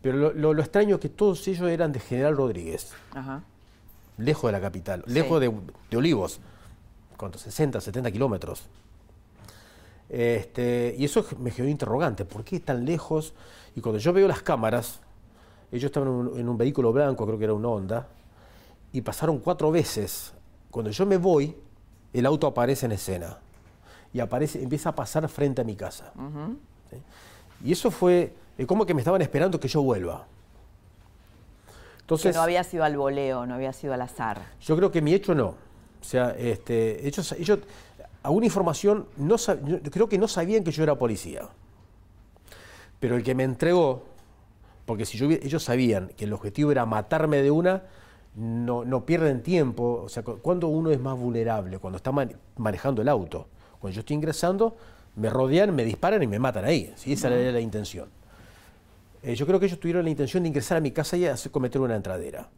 [0.00, 2.92] Pero lo, lo- lo extraño es que todos ellos eran de General Rodríguez,
[4.18, 5.12] lejos de la capital, Sí.
[5.12, 5.52] lejos de,
[5.90, 6.40] de Olivos,
[7.16, 7.38] ¿cuánto?
[7.38, 8.64] 60, 70 kilómetros.
[10.08, 13.34] Este, y eso me quedó interrogante, ¿por qué tan lejos?
[13.74, 15.00] Y cuando yo veo las cámaras,
[15.72, 18.06] ellos estaban en un, en un vehículo blanco, creo que era un Honda,
[18.92, 20.32] y pasaron cuatro veces.
[20.70, 21.56] Cuando yo me voy,
[22.12, 23.38] el auto aparece en escena
[24.12, 26.12] y aparece, empieza a pasar frente a mi casa.
[26.90, 26.96] ¿sí?
[27.64, 30.26] Y eso fue eh, como que me estaban esperando que yo vuelva.
[31.66, 34.42] Que Entonces, no había sido al voleo, no había sido al azar.
[34.60, 35.46] yo creo que mi hecho no.
[36.00, 37.58] O sea, este, ellos, ellos,
[38.24, 41.48] alguna información, no, yo creo que no sabían que yo era policía.
[42.98, 44.02] Pero el que me entregó,
[44.86, 47.82] porque si ellos sabían que el objetivo era matarme de una,
[48.34, 50.02] no, no pierden tiempo.
[50.04, 53.46] O sea, cu- cuando uno es más vulnerable, cuando está man- manejando el auto.
[53.78, 54.74] Cuando yo estoy ingresando,
[55.16, 56.92] me rodean, me disparan y me matan ahí.
[57.06, 58.08] Esa era la intención.
[59.22, 61.52] Eh, yo creo que ellos tuvieron la intención de ingresar a mi casa y hacer
[61.52, 62.48] cometer una entradera.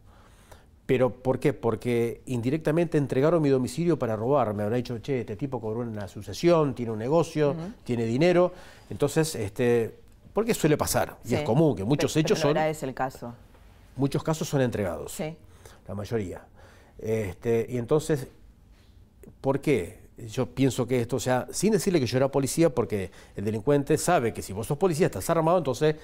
[0.87, 1.51] ¿Pero por qué?
[1.53, 4.63] Porque indirectamente entregaron mi domicilio para robarme.
[4.63, 8.53] Habrán dicho, che, este tipo cobró una sucesión, tiene un negocio, tiene dinero.
[8.89, 9.93] Entonces, este,
[10.33, 11.17] porque suele pasar.
[11.25, 13.33] Y es común que muchos Pero- hechos pero son, no era ese el caso.
[13.97, 15.11] muchos casos son entregados.
[15.11, 15.35] Sí.
[15.89, 16.41] La mayoría.
[16.97, 18.27] Este, y entonces,
[19.41, 19.99] ¿por qué?
[20.29, 23.97] Yo pienso que esto, o sea, sin decirle que yo era policía, porque el delincuente
[23.97, 25.95] sabe que si vos sos policía, estás armado, entonces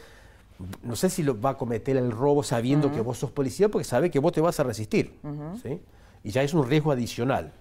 [0.83, 3.83] no sé si lo va a cometer el robo sabiendo que vos sos policía, porque
[3.85, 5.13] sabe que vos te vas a resistir.
[5.61, 5.79] ¿sí?
[6.23, 7.51] Y ya es un riesgo adicional.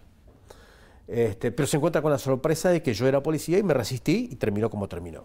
[1.08, 4.28] Este, pero se encuentra con la sorpresa de que yo era policía y me resistí
[4.30, 5.24] y terminó como terminó.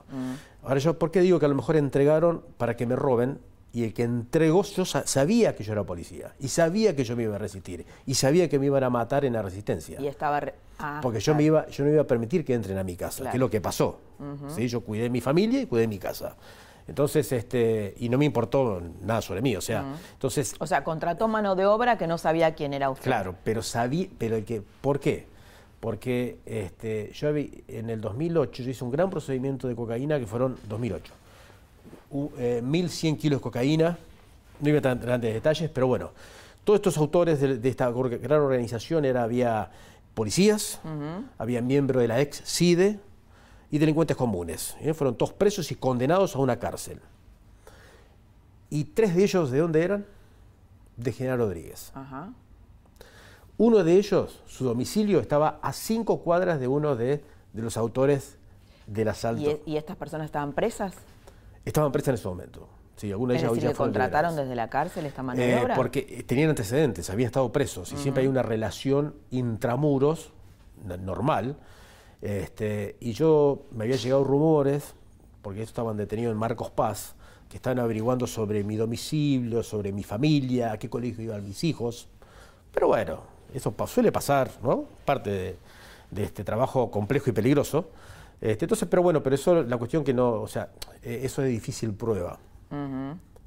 [0.63, 3.39] Ahora yo, ¿por qué digo que a lo mejor entregaron para que me roben?
[3.73, 7.15] Y el que entregó, yo sa- sabía que yo era policía y sabía que yo
[7.15, 10.01] me iba a resistir y sabía que me iban a matar en la resistencia.
[10.01, 10.39] Y estaba...
[10.39, 12.95] re- ah, Porque yo, me iba, yo no iba a permitir que entren a mi
[12.95, 13.31] casa, Claro.
[13.31, 13.99] que es lo que pasó.
[14.47, 14.67] ¿sí?
[14.67, 16.35] Yo cuidé mi familia y cuidé mi casa.
[16.87, 19.55] Entonces, este, y no me importó nada sobre mí.
[19.55, 23.03] O sea, entonces, O sea, contrató mano de obra que no sabía quién era usted.
[23.03, 25.27] Claro, pero sabía, pero el que, ¿por qué?
[25.79, 30.57] Porque este, yo en el 2008 yo hice un gran procedimiento de cocaína que fueron
[30.67, 31.13] 2008.
[32.09, 33.97] U- eh, 1.100 kilos de cocaína,
[34.61, 36.11] no iba a en grandes detalles, pero bueno,
[36.63, 39.69] todos estos autores de, esta gran organización era, había
[40.13, 40.79] policías,
[41.37, 42.99] había miembros de la ex CIDE
[43.71, 44.75] y delincuentes comunes.
[44.81, 44.93] ¿eh?
[44.93, 46.99] Fueron todos presos y condenados a una cárcel.
[48.69, 50.05] Y tres de ellos, ¿de dónde eran?
[50.95, 51.91] De General Rodríguez.
[53.57, 58.37] Uno de ellos, su domicilio estaba a cinco cuadras de uno de, los autores
[58.85, 59.61] del asalto.
[59.65, 60.93] ¿Y, ¿Y, estas personas estaban presas?
[61.65, 62.67] Estaban presas en ese momento.
[62.97, 65.73] Sí, algunas de ellas decir, contrataron desde la cárcel esta maniobra?
[65.73, 70.31] Eh, porque tenían antecedentes, habían estado presos y siempre hay una relación intramuros
[70.83, 71.57] normal.
[72.21, 74.95] Este, y yo me había llegado rumores,
[75.41, 77.15] porque estaban detenidos en Marcos Paz,
[77.49, 82.09] que estaban averiguando sobre mi domicilio, sobre mi familia, a qué colegio iban mis hijos.
[82.73, 83.21] Pero bueno,
[83.53, 84.85] eso suele pasar, ¿no?
[85.05, 85.57] Parte
[86.11, 87.89] de, este trabajo complejo y peligroso.
[88.41, 90.69] Este, entonces, pero bueno, pero eso la cuestión que no, o sea,
[91.01, 92.37] eh, eso es difícil prueba.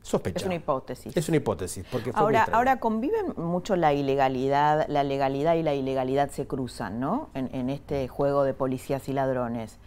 [0.03, 0.39] Sospecha.
[0.39, 1.17] Es una hipótesis.
[1.17, 1.85] Es una hipótesis.
[1.91, 7.29] Porque ahora, ahora conviven mucho la ilegalidad, la legalidad y la ilegalidad se cruzan, ¿no?
[7.35, 9.79] En, este juego de policías y ladrones.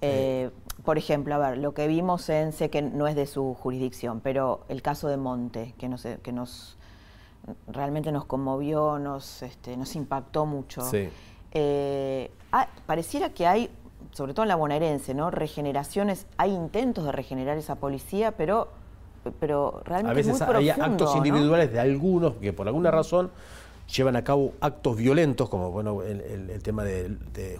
[0.00, 0.50] Eh,
[0.84, 4.20] por ejemplo, a ver, lo que vimos en, sé que no es de su jurisdicción,
[4.20, 6.76] pero el caso de Monte, que nos, que nos
[7.66, 10.82] realmente nos conmovió, nos, este, nos impactó mucho.
[11.52, 13.70] Eh, ah, pareciera que hay
[14.14, 15.30] sobre todo en la bonaerense, ¿no?
[15.30, 18.68] Regeneraciones, hay intentos de regenerar esa policía, pero,
[19.32, 23.30] pero realmente a veces hay actos individuales de algunos que por alguna razón
[23.94, 27.16] llevan a cabo actos violentos, como bueno el, tema de,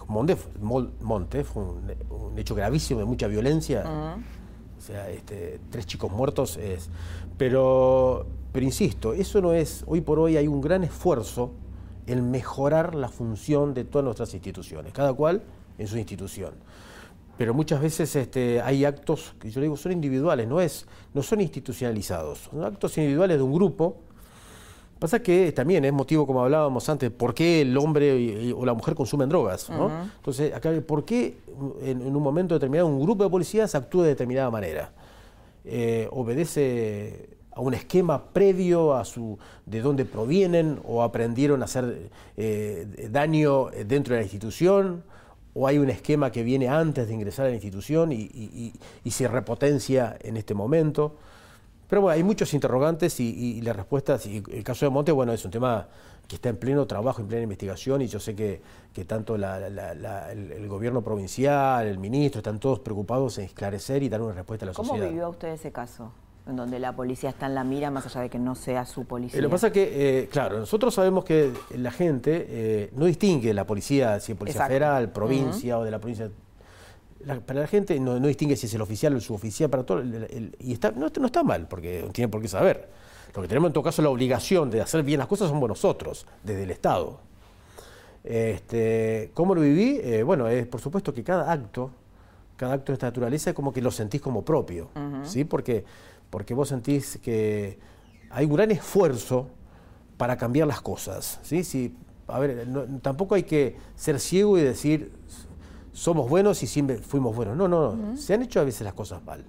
[0.07, 3.83] Monte, Monte, fue un, hecho gravísimo de mucha violencia.
[4.77, 6.89] O sea, este, tres chicos muertos es.
[7.37, 9.83] Pero, pero insisto, eso no es.
[9.87, 11.51] Hoy por hoy hay un gran esfuerzo
[12.07, 14.93] en mejorar la función de todas nuestras instituciones.
[14.93, 15.41] Cada cual
[15.77, 16.53] en su institución.
[17.37, 21.41] Pero muchas veces este, hay actos que yo digo son individuales, no, es, no son
[21.41, 23.97] institucionalizados, son actos individuales de un grupo.
[24.99, 28.95] Pasa que también es motivo, como hablábamos antes, por qué el hombre o la mujer
[28.95, 29.69] consumen drogas.
[29.69, 31.37] Entonces, acá, ¿por qué
[31.81, 34.93] en, un momento determinado un grupo de policías actúa de determinada manera?
[35.65, 42.09] Eh, obedece a un esquema previo a su de dónde provienen o aprendieron a hacer
[42.37, 45.03] eh, daño dentro de la institución
[45.55, 48.73] o hay un esquema que viene antes de ingresar a la institución y,
[49.09, 51.15] se repotencia en este momento.
[51.87, 55.45] Pero bueno, hay muchos interrogantes y, las respuestas, y el caso de Monte, bueno, es
[55.45, 55.87] un tema
[56.27, 58.61] que está en pleno trabajo, en plena investigación, y yo sé que,
[59.05, 64.65] tanto el, gobierno provincial, el ministro, están todos preocupados en esclarecer y dar una respuesta
[64.65, 64.97] a la sociedad.
[64.97, 66.11] ¿Cómo vivió usted ese caso?
[66.47, 69.05] En donde la policía está en la mira más allá de que no sea su
[69.05, 69.41] policía.
[69.41, 73.53] lo que pasa es que, eh, claro, nosotros sabemos que la gente eh, no distingue
[73.53, 76.29] la policía, si es policía federal, provincia o de la provincia.
[77.45, 80.03] para la gente no, distingue si es el oficial o el suboficial, para todo.
[80.59, 82.89] y está, no, no, está mal, porque no tiene por qué saber.
[83.33, 86.25] Lo que tenemos en todo caso la obligación de hacer bien las cosas somos nosotros,
[86.43, 87.19] desde el Estado.
[88.23, 89.99] Este, ¿Cómo lo viví?
[90.01, 91.91] Eh, bueno, es por supuesto que cada acto,
[92.55, 94.89] cada acto de esta naturaleza es como que lo sentís como propio,
[95.23, 95.43] ¿sí?
[95.43, 95.83] Porque
[96.35, 97.79] porque vos sentís que
[98.29, 99.47] hay un gran esfuerzo
[100.17, 101.39] para cambiar las cosas.
[101.43, 101.95] ¿sí?
[102.27, 102.67] a ver,
[103.01, 105.13] tampoco hay que ser ciego y decir
[105.93, 107.55] somos buenos y siempre fuimos buenos.
[107.55, 109.45] No, no, se han hecho a veces las cosas mal.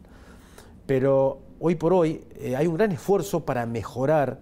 [0.86, 4.38] Pero hoy por hoy eh, hay un gran esfuerzo para mejorar,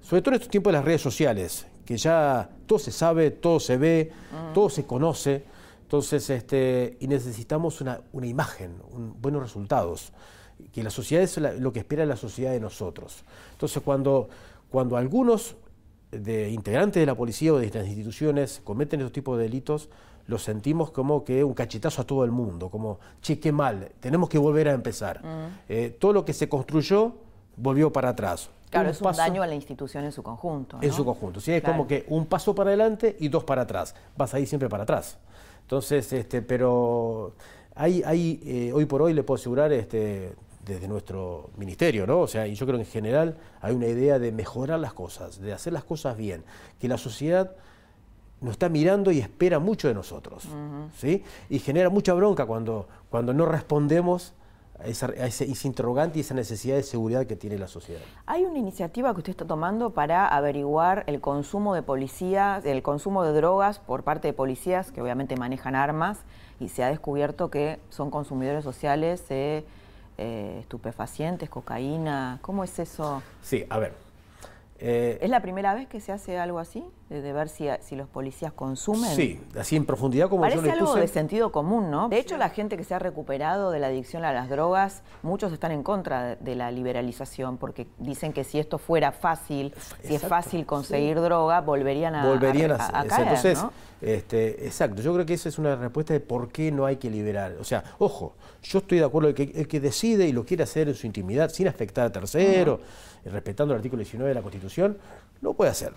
[0.00, 3.60] sobre todo en estos tiempos de las redes sociales, que ya todo se sabe, todo
[3.60, 4.10] se ve,
[4.52, 5.44] todo se conoce.
[5.82, 8.72] Entonces, este, y necesitamos una, una imagen,
[9.20, 10.12] buenos resultados
[10.72, 13.24] que la sociedad es lo que espera la sociedad de nosotros.
[13.52, 14.28] Entonces, cuando,
[14.70, 15.56] cuando algunos
[16.10, 19.88] de integrantes de la policía o de estas instituciones cometen estos tipos de delitos,
[20.26, 24.28] lo sentimos como que un cachetazo a todo el mundo, como, che, qué mal, tenemos
[24.28, 25.24] que volver a empezar.
[25.24, 25.58] Mm.
[25.68, 27.14] Eh, todo lo que se construyó
[27.56, 28.50] volvió para atrás.
[28.70, 30.78] Claro, es un daño a la institución en su conjunto.
[30.80, 33.94] En su conjunto, sí, es como que un paso para adelante y dos para atrás.
[34.16, 35.16] Vas a ir siempre para atrás.
[35.62, 37.32] Entonces, este, pero
[37.74, 40.32] hay, hay eh, hoy por hoy le puedo asegurar, este,
[40.66, 42.20] desde nuestro ministerio, ¿no?
[42.20, 45.40] O sea, y yo creo que en general hay una idea de mejorar las cosas,
[45.40, 46.44] de hacer las cosas bien,
[46.80, 47.52] que la sociedad
[48.40, 50.46] nos está mirando y espera mucho de nosotros,
[50.98, 51.24] ¿sí?
[51.48, 54.34] Y genera mucha bronca cuando, cuando no respondemos
[54.78, 58.02] a, ese, interrogante y esa necesidad de seguridad que tiene la sociedad.
[58.26, 63.22] Hay una iniciativa que usted está tomando para averiguar el consumo de policías, el consumo
[63.22, 66.18] de drogas por parte de policías que obviamente manejan armas
[66.60, 69.64] y se ha descubierto que son consumidores sociales de
[70.18, 72.38] eh, estupefacientes, cocaína.
[72.42, 73.22] ¿Cómo es eso?
[73.42, 74.05] Sí, a ver.
[74.78, 76.84] Eh, ¿Es la primera vez que se hace algo así?
[77.08, 79.14] de, ver si, si, los policías consumen?
[79.14, 81.00] Sí, así en profundidad como Parece yo le algo puse.
[81.00, 82.08] de sentido común, ¿no?
[82.08, 85.52] De hecho, la gente que se ha recuperado de la adicción a las drogas, muchos
[85.52, 90.22] están en contra de, la liberalización, porque dicen que si esto fuera fácil, si es
[90.22, 93.72] fácil conseguir droga, volverían a, volverían a, a, caer, Entonces, ¿no?
[94.00, 97.08] este, exacto, yo creo que esa es una respuesta de por qué no hay que
[97.08, 97.56] liberar.
[97.60, 98.34] O sea, ojo,
[98.64, 101.50] yo estoy de acuerdo que el que decide y lo quiere hacer en su intimidad,
[101.50, 102.80] sin afectar a terceros,
[103.30, 104.96] respetando el artículo 19 de la Constitución,
[105.40, 105.92] lo puede hacer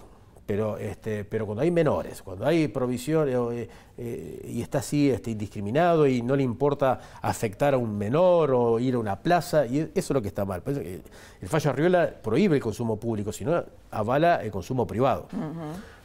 [0.49, 5.29] pero, este, pero cuando hay menores, cuando hay provisión eh, eh, y está así este,
[5.29, 9.77] indiscriminado y no le importa afectar a un menor o ir a una plaza, y
[9.77, 10.63] eso es lo que está mal.
[10.65, 15.27] El fallo Arriola prohíbe el consumo público, sino avala el consumo privado.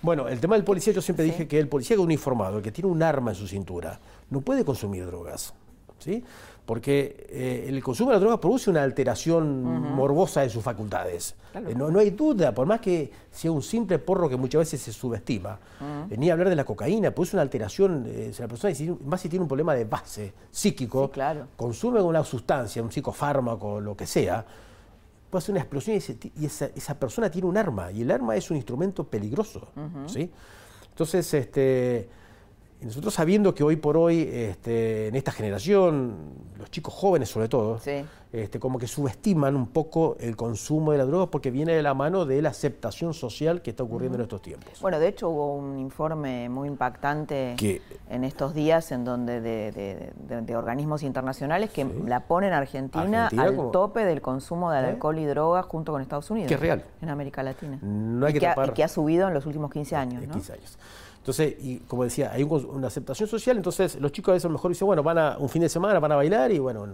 [0.03, 2.91] Bueno, el tema del policía, yo siempre dije que el policía uniformado, el que tiene
[2.91, 5.55] un arma en su cintura, no puede consumir drogas.
[6.01, 6.23] ¿sí?
[6.67, 9.63] Porque eh, el consumo de la droga produce una alteración
[9.95, 11.35] morbosa de sus facultades.
[11.55, 14.93] Eh, no, hay duda, por más que sea un simple porro que muchas veces se
[14.93, 18.73] subestima, uh ni hablar de la cocaína, produce una alteración, eh, la persona,
[19.05, 21.11] más si tiene un problema de base psíquico,
[21.57, 24.45] consume una sustancia, un psicofármaco, lo que sea,
[25.29, 25.99] puede hacer una explosión
[26.37, 29.69] y, esa, persona tiene un arma, y el arma es un instrumento peligroso.
[30.07, 30.31] ¿sí?
[30.91, 32.09] Entonces, este
[32.81, 36.15] nosotros sabiendo que hoy por hoy, este, en esta generación,
[36.59, 37.81] los chicos jóvenes sobre todo,
[38.33, 41.95] este, como que subestiman un poco el consumo de la droga porque viene de la
[41.95, 44.81] mano de la aceptación social que está ocurriendo en estos tiempos.
[44.81, 47.55] Bueno, de hecho hubo un informe muy impactante
[48.11, 54.05] en estos días en donde de, organismos internacionales que la ponen a Argentina, al tope
[54.05, 54.87] del consumo de ¿Eh?
[54.87, 56.49] alcohol y drogas junto con Estados Unidos.
[56.49, 56.85] Que es real.
[57.01, 57.79] En América Latina.
[57.83, 58.69] No hay y que, tapar.
[58.69, 60.25] Ha, y que ha subido en los últimos 15 años.
[60.25, 60.79] 15 años.
[61.25, 64.53] Entonces, y como decía, hay una aceptación social, entonces los chicos a veces a lo
[64.53, 66.87] mejor dicen, bueno, van a un fin de semana, van a bailar y bueno,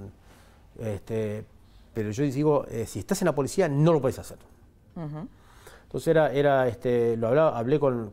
[0.78, 1.44] este,
[1.92, 4.38] pero yo digo, eh, si estás en la policía no lo puedes hacer.
[4.94, 8.12] Entonces era, era este, lo hablaba, hablé con,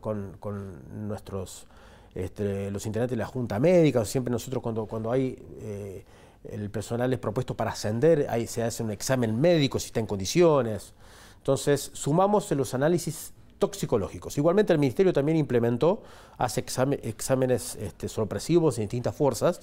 [1.06, 1.68] nuestros,
[2.16, 6.04] este, los integrantes de la Junta Médica, siempre nosotros cuando, cuando hay eh,
[6.50, 10.06] el personal es propuesto para ascender, ahí se hace un examen médico si está en
[10.06, 10.94] condiciones.
[11.36, 14.38] Entonces, sumamos los análisis toxicológicos.
[14.38, 16.02] Igualmente el Ministerio también implementó,
[16.36, 16.60] hace
[17.02, 19.60] exámenes este, sorpresivos en distintas fuerzas,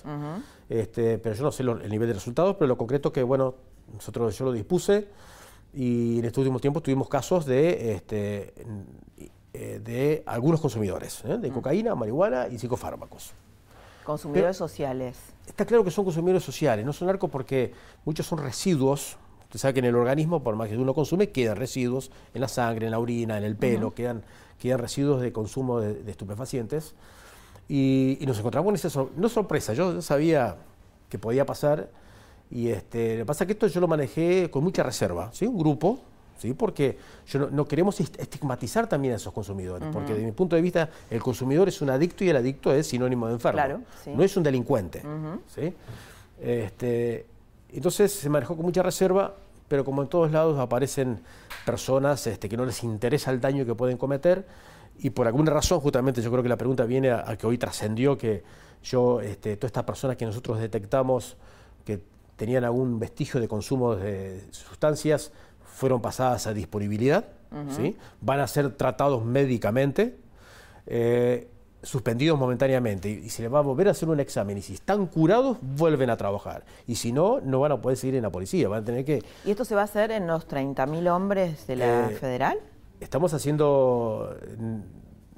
[0.69, 3.55] este, pero yo no sé el nivel de resultados, pero lo concreto que, bueno,
[3.93, 5.07] nosotros yo lo dispuse
[5.73, 8.53] y en este último tiempo tuvimos casos de, este,
[9.53, 11.37] eh, de algunos consumidores, ¿eh?
[11.37, 13.31] de cocaína, marihuana y psicofármacos.
[14.03, 15.17] Consumidores sociales.
[15.47, 17.73] Está claro que son consumidores sociales, no son narcos porque
[18.05, 19.17] muchos son residuos
[19.55, 22.49] Usted sabe que en el organismo, por más que uno consume, quedan residuos en la
[22.49, 24.21] sangre, en la orina, en el pelo, quedan,
[24.59, 26.93] quedan residuos de consumo de, estupefacientes.
[27.69, 30.57] Y, nos encontramos en esa no sorpresa, yo sabía
[31.07, 31.87] que podía pasar.
[32.51, 35.47] Y este, lo que pasa es que esto yo lo manejé con mucha reserva, ¿sí?
[35.47, 35.99] Un grupo,
[36.37, 36.53] ¿sí?
[36.53, 40.89] Porque yo no, queremos estigmatizar también a esos consumidores, porque desde mi punto de vista
[41.09, 43.55] el consumidor es un adicto y el adicto es sinónimo de enfermo.
[43.55, 45.01] Claro, No es un delincuente,
[45.55, 45.73] ¿sí?
[46.41, 47.25] Este,
[47.71, 49.33] entonces se manejó con mucha reserva,
[49.67, 51.21] pero como en todos lados aparecen
[51.65, 54.45] personas este, que no les interesa el daño que pueden cometer
[54.99, 58.17] y por alguna razón, justamente yo creo que la pregunta viene a, que hoy trascendió
[58.17, 58.43] que
[58.83, 61.37] yo, este, todas estas personas que nosotros detectamos
[61.83, 62.01] que
[62.35, 65.31] tenían algún vestigio de consumo de sustancias,
[65.63, 67.25] fueron pasadas a disponibilidad,
[67.75, 67.97] ¿sí?
[68.21, 70.17] van a ser tratados médicamente.
[70.87, 71.47] Eh,
[71.85, 73.09] suspendidos momentáneamente.
[73.09, 76.09] Y, se les va a volver a hacer un examen y si están curados vuelven
[76.09, 76.65] a trabajar.
[76.87, 79.23] Y si no no van a poder seguir en la policía van a tener que
[79.45, 82.59] y esto se va a hacer en los 30.000 hombres de la eh, federal
[82.99, 84.35] estamos haciendo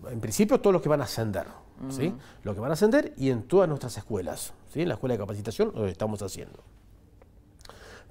[0.10, 1.46] en principio todos los que van a ascender
[1.90, 2.14] ¿sí?
[2.44, 4.82] los que van a ascender y en todas nuestras escuelas ¿sí?
[4.82, 6.60] en la escuela de capacitación lo estamos haciendo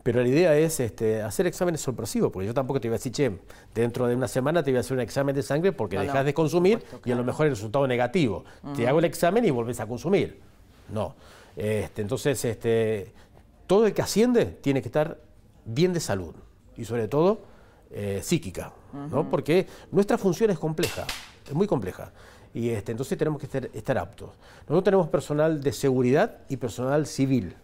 [0.07, 3.11] pero la idea es este, hacer exámenes sorpresivos, porque yo tampoco te iba a decir,
[3.11, 3.41] che,
[3.75, 6.33] dentro de una semana te voy a hacer un examen de sangre porque dejas de
[6.33, 8.45] consumir y a lo mejor el resultado negativo.
[8.77, 10.39] Te hago el examen y volvés a consumir.
[10.93, 11.17] No.
[11.57, 13.13] Este, entonces, este,
[13.67, 15.19] todo el que asciende tiene que estar
[15.65, 16.37] bien de salud
[16.77, 17.41] y sobre todo
[17.91, 18.73] eh, psíquica,
[19.11, 19.29] ¿no?
[19.29, 21.05] porque nuestra función es compleja,
[21.45, 22.13] es muy compleja.
[22.55, 24.31] Y este, entonces tenemos que estar, estar aptos.
[24.69, 27.57] Nosotros tenemos personal de seguridad y personal civil.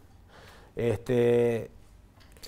[0.75, 1.71] Este,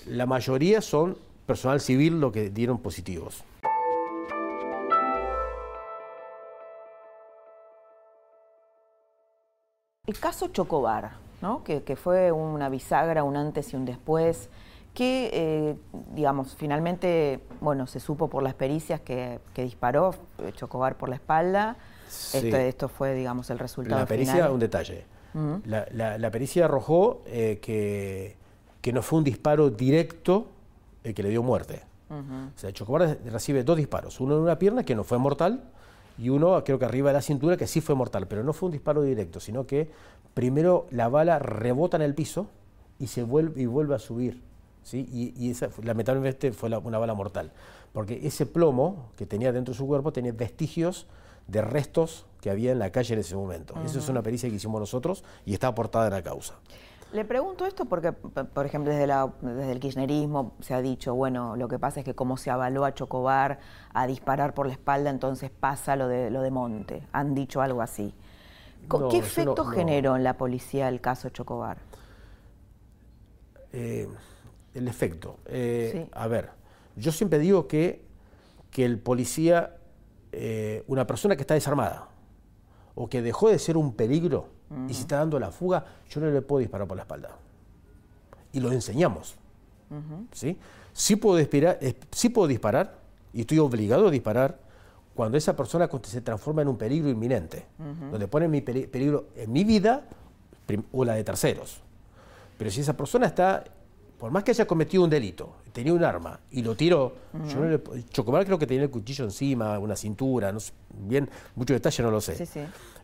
[0.05, 3.43] la mayoría son personal civil lo que dieron positivos.
[10.07, 11.63] El caso Chocobar, ¿no?
[11.63, 14.49] que, fue una bisagra, un antes y un después,
[14.93, 15.75] que, eh,
[16.13, 21.75] digamos, finalmente, bueno, se supo por las pericias que, disparó eh, Chocobar por la espalda.
[22.07, 25.05] Esto, fue, digamos, el resultado La pericia, un detalle.
[25.65, 28.37] la, pericia arrojó eh, que
[28.85, 30.45] que no fue un disparo directo
[31.03, 31.81] el que le dio muerte.
[32.07, 35.63] O sea, Chocobar recibe dos disparos, uno en una pierna que no fue mortal
[36.19, 38.67] y uno creo que arriba de la cintura que sí fue mortal, pero no fue
[38.67, 39.89] un disparo directo, sino que
[40.35, 42.45] primero la bala rebota en el piso
[42.99, 44.43] y se vuelve y vuelve a subir,
[44.83, 45.33] ¿sí?
[45.35, 47.53] Y, esa, lamentablemente fue una bala mortal,
[47.91, 51.07] porque ese plomo que tenía dentro de su cuerpo tenía vestigios
[51.47, 53.73] de restos que había en la calle en ese momento.
[53.83, 56.53] Esa es una pericia que hicimos nosotros y está aportada en la causa.
[57.13, 59.07] Le pregunto esto porque, por ejemplo, desde,
[59.41, 62.83] desde, el kirchnerismo se ha dicho, bueno, lo que pasa es que como se avaló
[62.83, 63.59] a Chocobar
[63.93, 67.07] a disparar por la espalda, entonces pasa lo de, lo de Monte.
[67.13, 68.13] Han dicho algo así.
[69.09, 71.77] ¿Qué efecto generó en la policía el caso Chocobar?
[73.71, 74.07] Eh,
[74.73, 75.37] el efecto.
[75.45, 76.49] Eh, a ver,
[76.95, 78.05] yo siempre digo que,
[78.71, 79.77] que el policía,
[80.31, 82.09] eh, una persona que está desarmada
[82.93, 84.49] o que dejó de ser un peligro,
[84.87, 87.29] y si está dando la fuga, yo no le puedo disparar por la espalda.
[88.51, 89.35] Y lo enseñamos.
[90.31, 90.57] ¿sí?
[90.93, 91.79] Sí, puedo disparar,
[92.11, 92.99] sí puedo disparar,
[93.33, 94.59] y estoy obligado a disparar,
[95.13, 97.65] cuando esa persona se transforma en un peligro inminente,
[98.11, 100.03] donde pone mi peligro en mi vida
[100.91, 101.81] o la de terceros.
[102.57, 103.63] Pero si esa persona está,
[104.17, 107.15] por más que haya cometido un delito, tenía un arma y lo tiró,
[107.47, 110.59] yo no le, Chocobar creo que tenía el cuchillo encima, una cintura, no
[110.89, 112.35] bien, mucho detalle no lo sé.
[112.35, 112.61] Sí, sí.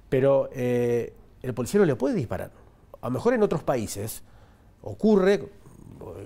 [0.09, 2.52] Pero eh, el policía no le puede disparar.
[3.02, 4.24] A lo mejor en otros países
[4.82, 5.50] ocurre,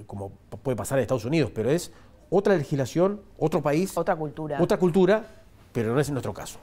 [0.08, 0.32] como
[0.64, 1.92] puede pasar en Estados Unidos, pero es
[2.30, 3.98] otra legislación, otro país.
[3.98, 4.62] Otra cultura.
[4.62, 5.26] Otra cultura,
[5.72, 6.60] pero no es nuestro caso.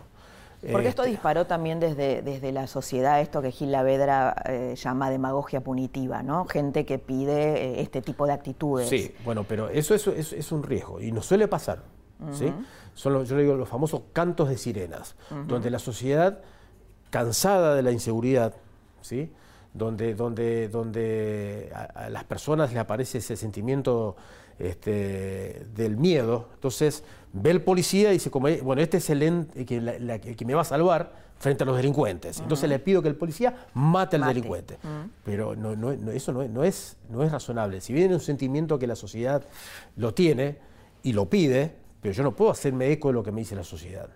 [0.70, 5.10] Porque esto este, disparó también desde, desde la sociedad, esto que Gil Lavedra eh, llama
[5.10, 6.44] demagogia punitiva, ¿no?
[6.46, 8.88] Gente que pide eh, este tipo de actitudes.
[8.88, 11.82] Sí, bueno, pero eso, es un riesgo y nos suele pasar.
[12.30, 12.52] ¿sí?
[12.94, 15.16] Son los, yo digo los famosos cantos de sirenas,
[15.48, 16.40] donde la sociedad
[17.12, 18.54] cansada de la inseguridad,
[19.02, 19.30] ¿sí?
[19.74, 24.16] donde, donde, donde a, las personas les aparece ese sentimiento
[24.58, 26.48] este, del miedo.
[26.54, 27.04] Entonces
[27.34, 30.64] ve el policía y dice, como, bueno, este es el, que, que me va a
[30.64, 32.40] salvar frente a los delincuentes.
[32.40, 34.78] Entonces le pido que el policía mate al delincuente.
[35.22, 37.82] Pero no, no, eso no, no, es, no es razonable.
[37.82, 39.44] Si bien es un sentimiento que la sociedad
[39.96, 40.56] lo tiene
[41.02, 43.62] y lo pide, pero yo no puedo hacerme eco de lo que me dice la
[43.62, 44.08] sociedad.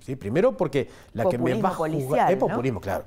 [0.00, 0.16] ¿Sí?
[0.16, 2.30] Primero porque la que me va a juzgar...
[2.30, 3.04] es populismo, claro.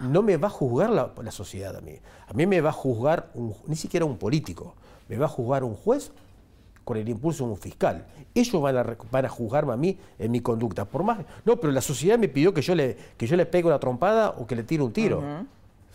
[0.00, 1.92] No me va a juzgar la, sociedad a mí.
[2.26, 3.30] A mí me va a juzgar
[3.66, 4.74] ni siquiera un político.
[5.06, 6.10] Me va a juzgar un juez
[6.82, 8.06] con el impulso de un fiscal.
[8.34, 10.86] Ellos van a, van a juzgarme a mí en mi conducta.
[10.86, 13.66] Por más, no, pero la sociedad me pidió que yo le, que yo le pegue
[13.66, 15.22] una trompada o que le tire un tiro.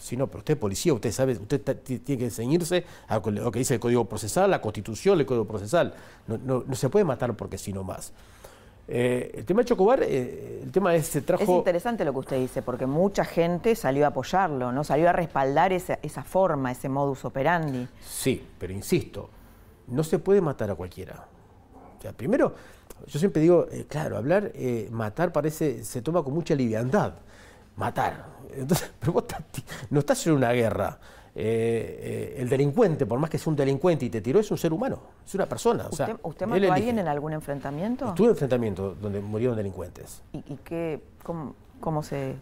[0.03, 3.59] Si no, pero usted es policía, usted sabe, usted tiene que ceñirse a lo que
[3.59, 5.93] dice el Código Procesal, la Constitución, el Código Procesal.
[6.27, 8.11] No, se puede matar porque si no más.
[8.85, 11.43] Eh, el tema de Chocobar, eh, el tema es, se trajo...
[11.43, 14.83] Es interesante lo que usted dice, porque mucha gente salió a apoyarlo, ¿no?
[14.83, 15.95] Salió a respaldar esa,
[16.25, 17.87] forma, ese modus operandi.
[18.05, 19.29] Sí, pero insisto,
[19.87, 21.25] no se puede matar a cualquiera.
[21.97, 22.53] O sea, primero,
[23.07, 24.51] yo siempre digo, eh, claro, hablar,
[24.91, 27.13] matar parece, se toma con mucha liviandad
[27.75, 28.25] matar.
[28.55, 29.25] Entonces, pero vos
[29.89, 30.99] no estás en una guerra.
[31.35, 34.57] Eh, eh, el delincuente, por más que sea un delincuente y te tiró, es un
[34.57, 35.87] ser humano, es una persona.
[35.89, 38.09] ¿Usted, mató a alguien en algún enfrentamiento?
[38.09, 40.21] Estuve en enfrentamientos donde murieron delincuentes.
[40.31, 42.35] ¿Y, qué, cómo, se,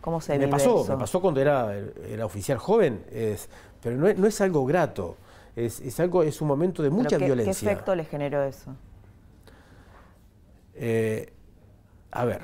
[0.00, 1.76] cómo se me pasó, Me pasó cuando era,
[2.08, 3.48] era oficial joven, es,
[3.82, 5.16] pero no es, no es algo grato,
[5.56, 7.52] es, es, algo, es un momento de mucha violencia.
[7.52, 8.76] ¿Qué efecto le generó eso?
[10.76, 11.32] Eh,
[12.12, 12.42] a ver,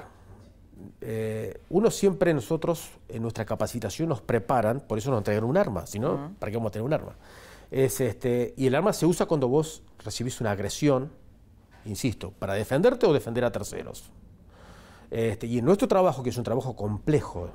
[1.00, 5.86] eh, uno siempre nosotros en nuestra capacitación nos preparan, por eso nos entregan un arma,
[5.86, 7.16] si no, ¿para qué vamos a tener un arma?
[7.70, 11.10] Es este, y el arma se usa cuando vos recibís una agresión,
[11.84, 14.10] insisto, para defenderte o defender a terceros.
[15.10, 17.50] Este, y en nuestro trabajo, que es un trabajo complejo,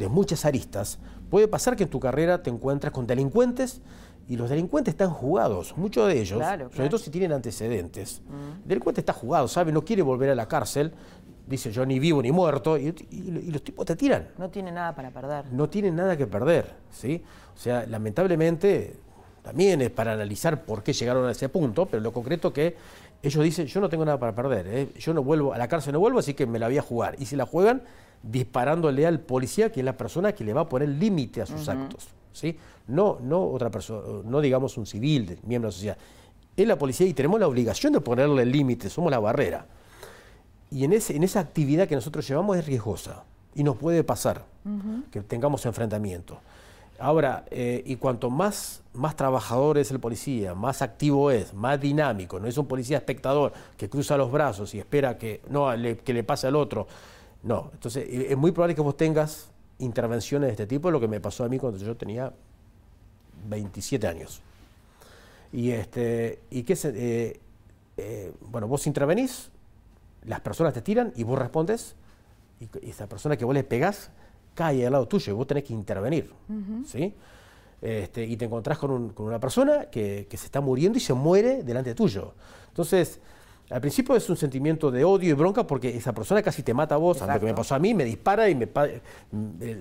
[0.00, 3.82] de muchas aristas, puede pasar que en tu carrera te encuentres con delincuentes
[4.26, 8.22] y los delincuentes están jugados, muchos de ellos, sobre todo si tienen antecedentes.
[8.62, 10.92] El delincuente está jugado, sabe, no quiere volver a la cárcel,
[11.50, 12.94] dice yo ni vivo ni muerto, y,
[13.50, 14.28] los tipos te tiran.
[14.38, 15.46] No tiene nada para perder.
[15.52, 17.22] No tienen nada que perder, ¿sí?
[17.54, 18.94] O sea, lamentablemente
[19.42, 22.76] también es para analizar por qué llegaron a ese punto, pero lo concreto que
[23.22, 24.88] ellos dicen, yo no tengo nada para perder, ¿eh?
[24.98, 27.16] yo no vuelvo, a la cárcel no vuelvo, así que me la voy a jugar.
[27.18, 27.82] Y si la juegan,
[28.22, 31.68] disparándole al policía, que es la persona que le va a poner límite a sus
[31.68, 32.56] actos, ¿sí?
[32.86, 35.98] No, no otra persona, no digamos un civil, miembro de la sociedad.
[36.56, 39.66] Es la policía y tenemos la obligación de ponerle límite, somos la barrera.
[40.70, 44.44] Y en, ese, en esa actividad que nosotros llevamos es riesgosa y nos puede pasar
[45.10, 46.38] que tengamos enfrentamiento.
[46.98, 52.38] Ahora, eh, y cuanto más, más trabajador es el policía, más activo es, más dinámico,
[52.38, 55.70] no es un policía espectador que cruza los brazos y espera que, no,
[56.04, 56.86] que le pase al otro.
[57.42, 59.48] No, entonces eh, es muy probable que vos tengas
[59.78, 62.34] intervenciones de este tipo, lo que me pasó a mí cuando yo tenía
[63.48, 64.42] 27 años.
[65.54, 67.40] Y, este, y que,
[67.96, 69.50] eh, bueno, vos intervenís,
[70.26, 71.96] las personas te tiran y vos respondes
[72.60, 74.10] y, esa persona que vos le pegás
[74.54, 76.30] cae al lado tuyo y vos tenés que intervenir.
[76.86, 77.14] ¿sí?
[77.80, 81.94] Este, y te encontrás con, una persona que, se está muriendo y se muere delante
[81.94, 82.34] tuyo.
[82.68, 83.20] Entonces,
[83.70, 86.96] al principio es un sentimiento de odio y bronca porque esa persona casi te mata
[86.96, 88.68] a vos, lo que me pasó a mí, me dispara y me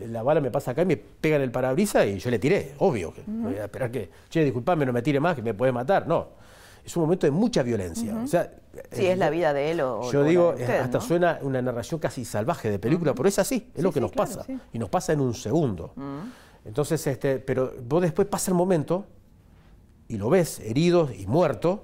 [0.07, 2.75] la bala me pasa acá y me pega en el parabrisas y yo le tiré,
[2.77, 3.13] obvio.
[3.13, 6.07] Que, Voy a esperar que, che, disculpame, no me tire más, que me puede matar.
[6.07, 6.27] No,
[6.89, 8.19] es un momento de mucha violencia.
[8.23, 8.51] o sea,
[8.91, 12.71] sí, es, la vida de él o Yo digo, hasta suena una narración casi salvaje
[12.71, 14.43] de película, pero es así, es lo que nos pasa.
[14.73, 15.93] Y nos pasa en un segundo.
[16.65, 19.05] Entonces, este, pero vos después pasa el momento
[20.07, 21.83] y lo ves herido y muerto,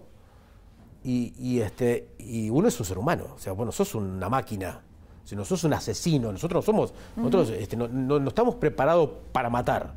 [1.03, 3.27] y, este, y uno es un ser humano.
[3.35, 4.81] O sea, bueno, sos una máquina,
[5.23, 9.93] si no sos un asesino, nosotros no somos, nosotros este, no, estamos preparados para matar.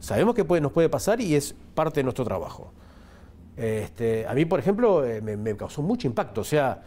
[0.00, 2.72] Sabemos que puede, nos puede pasar y es parte de nuestro trabajo.
[3.56, 6.42] Este, a mí, por ejemplo, eh, me, causó mucho impacto.
[6.42, 6.82] O sea.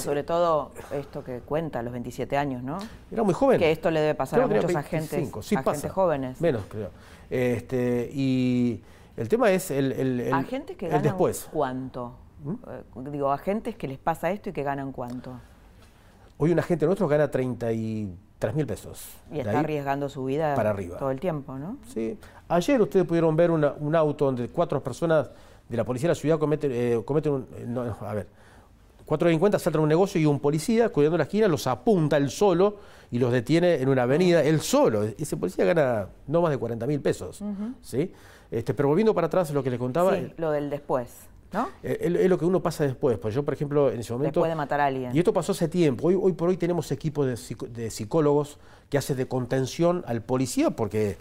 [0.00, 2.78] sobre todo esto que cuenta, los 27 años, ¿no?
[3.10, 3.58] Era muy joven.
[3.58, 6.40] Que esto le debe pasar a muchos agentes, agentes jóvenes.
[6.40, 6.90] Menos, creo.
[7.28, 8.82] Este, y
[9.16, 11.48] el tema es el, el, agentes que ganan después.
[11.52, 12.14] ¿Cuánto?
[12.44, 12.52] ¿Mm?
[12.52, 15.40] Eh, digo, agentes que les pasa esto y que ganan cuánto.
[16.38, 19.16] Hoy un agente nuestro gana 33 mil pesos.
[19.32, 20.98] Y está arriesgando su vida para arriba.
[20.98, 21.78] todo el tiempo, ¿no?
[21.88, 22.18] Sí.
[22.48, 25.30] Ayer ustedes pudieron ver un auto donde cuatro personas
[25.68, 27.42] de la policía de la ciudad cometen, eh, cometen un...
[27.56, 28.26] Eh, no, a ver,
[29.04, 32.76] cuatro delincuentes saltan un negocio y un policía, cuidando la esquina, los apunta él solo
[33.10, 35.02] y los detiene en una avenida, él solo.
[35.02, 37.42] Ese policía gana no más de 40 mil pesos.
[37.82, 38.12] ¿sí?
[38.50, 40.14] Este, pero volviendo para atrás, lo que les contaba...
[40.16, 41.08] Sí, lo del después.
[41.52, 41.68] ¿No?
[41.82, 43.18] Eh, es, lo que uno pasa después.
[43.18, 44.40] Pues yo, por ejemplo, en ese momento.
[44.40, 45.14] Después de matar a alguien.
[45.14, 46.08] Y esto pasó hace tiempo.
[46.08, 48.58] Hoy, hoy por hoy tenemos equipos de, psicólogos
[48.90, 51.16] que hacen de contención al policía porque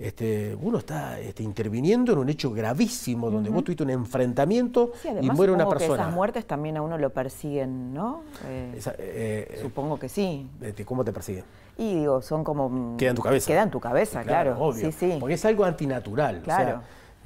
[0.00, 5.30] este, uno está este, interviniendo en un hecho gravísimo donde vos tuviste un enfrentamiento y
[5.30, 5.96] muere una persona.
[5.96, 8.22] Que esas muertes también a uno lo persiguen, ¿no?
[8.48, 10.48] Eh, eh, supongo que sí.
[10.86, 11.44] ¿Cómo te persiguen?
[11.76, 12.96] Y digo, son como.
[12.96, 13.46] Queda en tu cabeza.
[13.46, 14.56] Queda en tu cabeza, claro.
[14.58, 14.86] Obvio.
[14.86, 15.16] Sí, sí.
[15.20, 16.40] Porque es algo antinatural.
[16.42, 16.80] Claro.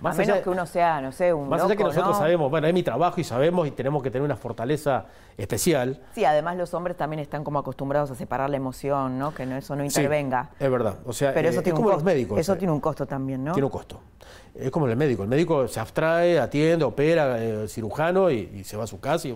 [0.04, 2.66] Más a menos que uno sea, no sé, un Más allá que nosotros sabemos, bueno,
[2.66, 5.06] es mi trabajo y sabemos y tenemos que tener una fortaleza
[5.38, 5.98] especial.
[6.14, 9.34] Sí, además los hombres también están como acostumbrados a separar la emoción, ¿no?
[9.34, 10.50] Que eso no intervenga.
[10.60, 10.98] es verdad.
[11.06, 12.38] O sea, Pero eso eh, tiene es como los médicos.
[12.38, 12.56] Eso eh.
[12.56, 13.54] tiene un costo también, ¿no?
[13.54, 13.98] Tiene un costo.
[14.54, 15.22] Es como el médico.
[15.22, 19.34] El médico se abstrae, atiende, opera, eh, cirujano y, se va a su casa y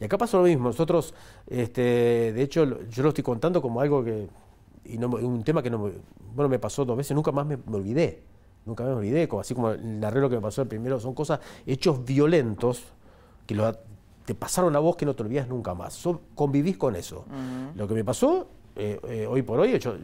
[0.00, 0.68] Y acá pasa lo mismo.
[0.68, 1.12] Nosotros,
[1.46, 4.30] este, de hecho, yo lo estoy contando como algo que.
[4.86, 5.90] Y no, un tema que no
[6.34, 8.22] bueno, me pasó dos veces, nunca más me olvidé
[8.68, 12.04] nunca me olvidé, así como el arreglo que me pasó el primero, son cosas, hechos
[12.04, 12.84] violentos
[13.46, 13.56] que
[14.24, 16.06] te pasaron a vos que no te olvidas nunca más.
[16.34, 17.24] convivís con eso.
[17.74, 18.46] Lo que me pasó,
[18.76, 19.96] eh, eh, hoy por hoy, yo,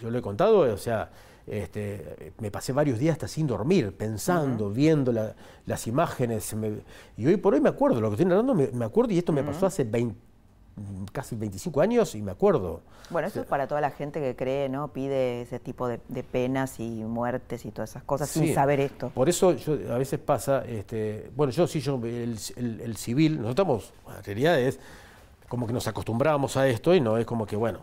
[0.00, 1.10] yo lo he contado, o sea,
[1.46, 5.12] este, me pasé varios días hasta sin dormir, pensando, viendo
[5.66, 6.54] las imágenes.
[7.16, 9.32] y hoy por hoy me acuerdo, lo que estoy narrando me, me acuerdo, y esto
[9.32, 10.29] me pasó hace 20
[11.12, 12.82] casi 25 años y me acuerdo.
[13.10, 14.88] Bueno, eso es para toda la gente que cree, ¿no?
[14.88, 19.10] Pide ese tipo de, penas y muertes y todas esas cosas sin saber esto.
[19.10, 23.92] Por eso yo, a veces pasa, este, bueno, yo sí, yo, el, civil, nosotros estamos,
[24.06, 24.78] la realidad es
[25.48, 27.80] como que nos acostumbramos a esto y no es como que, bueno,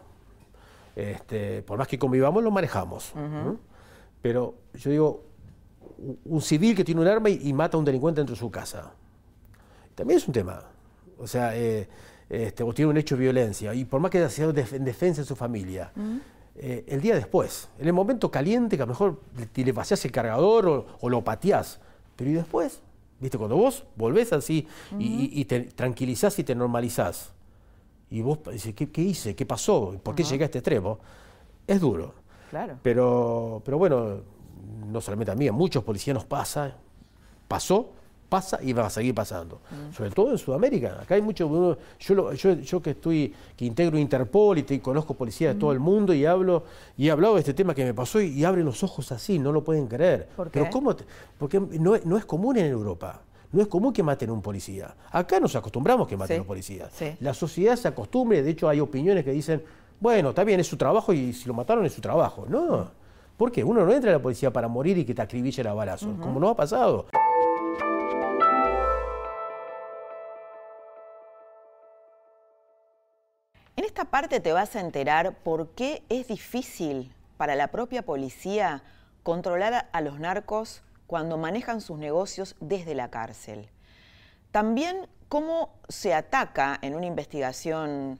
[0.96, 3.14] este, por más que convivamos, lo manejamos.
[4.22, 5.24] Pero yo digo,
[6.26, 8.92] un civil que tiene un arma y, mata a un delincuente dentro de su casa,
[9.96, 10.64] también es un tema.
[11.18, 11.88] O sea, eh,
[12.30, 15.22] este, o tiene un hecho de violencia, y por más que haya sido en defensa
[15.22, 15.92] de su familia,
[16.56, 20.04] eh, el día después, en el momento caliente, que a lo mejor le, le vaciás
[20.06, 21.80] el cargador o, lo pateás,
[22.16, 22.82] pero ¿y después?
[23.20, 23.38] ¿Viste?
[23.38, 24.68] Cuando vos volvés así
[25.00, 27.32] y, te tranquilizás y te normalizás,
[28.10, 29.36] y vos dices, ¿qué, hice?
[29.36, 30.00] ¿Qué pasó?
[30.02, 31.00] ¿Por qué llegué a este extremo?
[31.66, 32.14] Es duro.
[32.50, 32.78] Claro.
[32.82, 34.22] Pero, pero bueno,
[34.88, 36.76] no solamente a mí, a muchos policías nos pasa,
[37.48, 37.92] pasó,
[38.28, 39.62] pasa y va a seguir pasando.
[39.70, 39.94] Mm.
[39.94, 41.00] Sobre todo en Sudamérica.
[41.02, 41.78] Acá hay mucho.
[42.00, 45.84] Yo, yo, que estoy, que integro Interpol y conozco policías de todo el mm.
[45.84, 46.64] mundo y hablo
[46.98, 49.52] y he hablado de este tema que me pasó y, abren los ojos así, no
[49.52, 50.30] lo pueden creer.
[50.36, 50.96] ¿Por Pero ¿cómo?
[51.38, 53.22] porque no, no, es común en Europa.
[53.52, 54.94] No es común que maten a un policía.
[55.10, 56.90] Acá nos acostumbramos que maten a un policía.
[57.22, 59.64] La sociedad se acostumbra, de hecho hay opiniones que dicen,
[60.00, 62.46] bueno, está bien, es su trabajo y si lo mataron es su trabajo.
[62.48, 62.92] No.
[63.38, 63.64] ¿Por qué?
[63.64, 66.40] Uno no entra a la policía para morir y que te acribille a balazos, como
[66.40, 67.06] no ha pasado.
[73.98, 78.84] Esta parte te vas a enterar por qué es difícil para la propia policía
[79.24, 83.72] controlar a los narcos cuando manejan sus negocios desde la cárcel.
[84.52, 88.20] También cómo se ataca en una investigación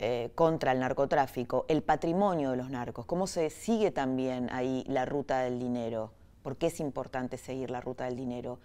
[0.00, 5.04] eh, contra el narcotráfico el patrimonio de los narcos, cómo se sigue también ahí la
[5.04, 6.10] ruta del dinero,
[6.42, 8.58] por qué es importante seguir la ruta del dinero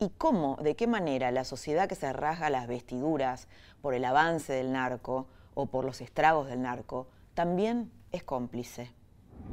[0.00, 3.46] y cómo, de qué manera la sociedad que se rasga las vestiduras
[3.80, 8.92] por el avance del narco o por los estragos del narco, también es cómplice.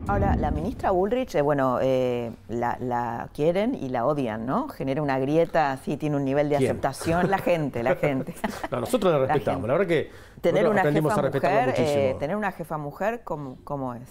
[0.05, 4.69] Ahora, la ministra Bullrich, eh, bueno, eh, la, quieren y la odian, ¿no?
[4.69, 7.29] Genera una grieta, así tiene un nivel de aceptación.
[7.29, 8.33] La gente, la gente.
[8.71, 9.67] No, nosotros la respetamos.
[9.67, 10.09] La, verdad que
[10.41, 14.09] tener una jefa mujer, eh, tener una jefa mujer, ¿cómo, ¿cómo, es?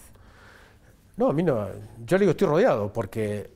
[1.16, 1.66] No, a mí no.
[2.04, 3.50] Yo le digo, estoy rodeado, porque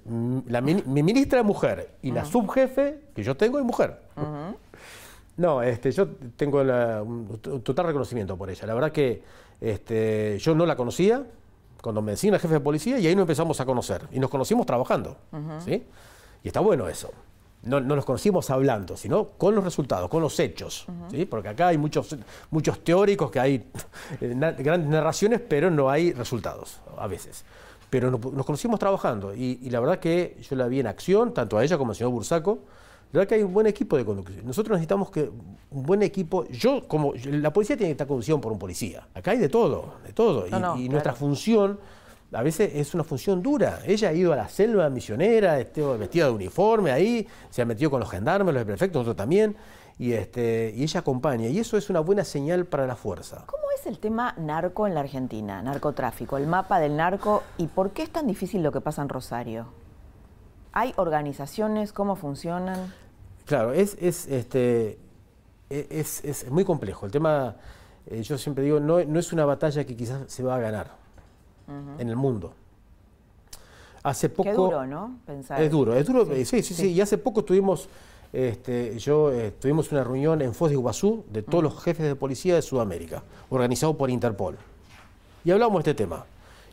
[0.46, 4.00] la, mi, ministra es mujer y la subjefe que yo tengo es mujer.
[5.41, 8.66] No, este, yo tengo un, total reconocimiento por ella.
[8.66, 9.22] La verdad que
[9.59, 11.24] este, yo no la conocía,
[11.80, 14.07] cuando me designa jefe de policía y ahí nos empezamos a conocer.
[14.12, 15.16] Y nos conocimos trabajando.
[15.64, 15.82] ¿sí?
[16.45, 17.11] Y está bueno eso.
[17.62, 20.84] No, no, nos conocimos hablando, sino con los resultados, con los hechos.
[21.11, 21.24] ¿sí?
[21.24, 22.14] Porque acá hay muchos,
[22.51, 23.70] muchos teóricos que hay
[24.20, 27.47] eh, grandes narraciones, pero no hay resultados a veces.
[27.88, 31.57] Pero nos, conocimos trabajando y, y, la verdad que yo la vi en acción, tanto
[31.57, 32.59] a ella como al señor Bursaco, la
[33.12, 34.46] verdad que hay un buen equipo de conducción.
[34.46, 35.30] Nosotros necesitamos que
[35.70, 36.46] un buen equipo.
[36.48, 39.08] Yo, como la policía tiene que estar conducida por un policía.
[39.14, 40.46] Acá hay de todo, de todo.
[40.76, 41.78] y, nuestra función
[42.32, 43.80] a veces es una función dura.
[43.84, 47.90] Ella ha ido a la selva misionera, este, vestida de uniforme ahí, se ha metido
[47.90, 49.56] con los gendarmes, los prefectos, nosotros también.
[49.98, 51.48] Y, este, y ella acompaña.
[51.48, 53.44] Y eso es una buena señal para la fuerza.
[53.46, 55.61] ¿Cómo es el tema narco en la Argentina?
[55.62, 57.42] Narcotráfico, el mapa del narco.
[57.58, 59.66] ¿Y por qué es tan difícil lo que pasa en Rosario?
[60.72, 61.92] ¿Hay organizaciones?
[61.92, 62.94] ¿Cómo funcionan?
[63.51, 64.96] Claro, es, es, este,
[65.68, 67.05] e, es, es muy complejo.
[67.05, 67.57] El tema,
[68.07, 70.92] eh, yo siempre digo, no, no, es una batalla que quizás se va a ganar
[71.98, 72.53] en el mundo.
[74.05, 74.44] Hace poco...
[74.44, 75.18] Qué duro, ¿no?
[75.26, 75.61] Pensar.
[75.61, 76.26] Es duro, es duro.
[76.44, 76.92] Sí, sí, sí.
[76.92, 77.88] Y hace poco tuvimos,
[78.32, 82.14] este, yo, eh, tuvimos una reunión en Foz de Iguazú de todos los jefes de
[82.14, 84.59] policía de Sudamérica, organizado por Interpol.
[85.44, 86.24] Y hablamos de este tema.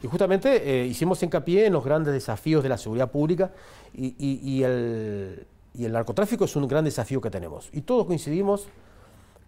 [0.03, 3.51] Y justamente eh, hicimos hincapié en los grandes desafíos de la seguridad pública
[3.95, 5.47] y, el,
[5.85, 7.69] narcotráfico es un gran desafío que tenemos.
[7.71, 8.67] Y todos coincidimos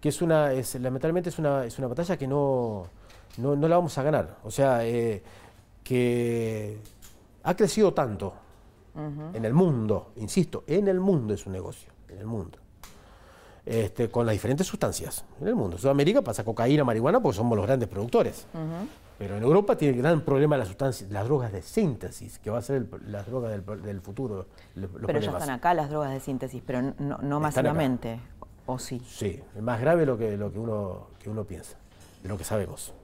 [0.00, 2.86] que es una, es, lamentablemente es una, es una batalla que no,
[3.36, 4.38] no, la vamos a ganar.
[4.44, 5.22] O sea, eh,
[5.82, 6.78] que
[7.42, 8.34] ha crecido tanto
[9.32, 12.58] en el mundo, insisto, en el mundo es un negocio, en el mundo.
[13.66, 15.76] Este, con las diferentes sustancias en el mundo.
[15.76, 18.46] En Sudamérica pasa cocaína, marihuana, porque somos los grandes productores.
[19.18, 22.58] Pero en Europa tiene el gran problema las sustancias, las drogas de síntesis, que va
[22.58, 24.46] a ser las drogas del, futuro.
[25.06, 28.18] pero ya están acá las drogas de síntesis, pero no, no masivamente,
[28.64, 29.02] ¿o sí?
[29.06, 31.76] Sí, es más grave lo que, lo que, uno, que uno piensa,
[32.22, 32.94] de lo que sabemos.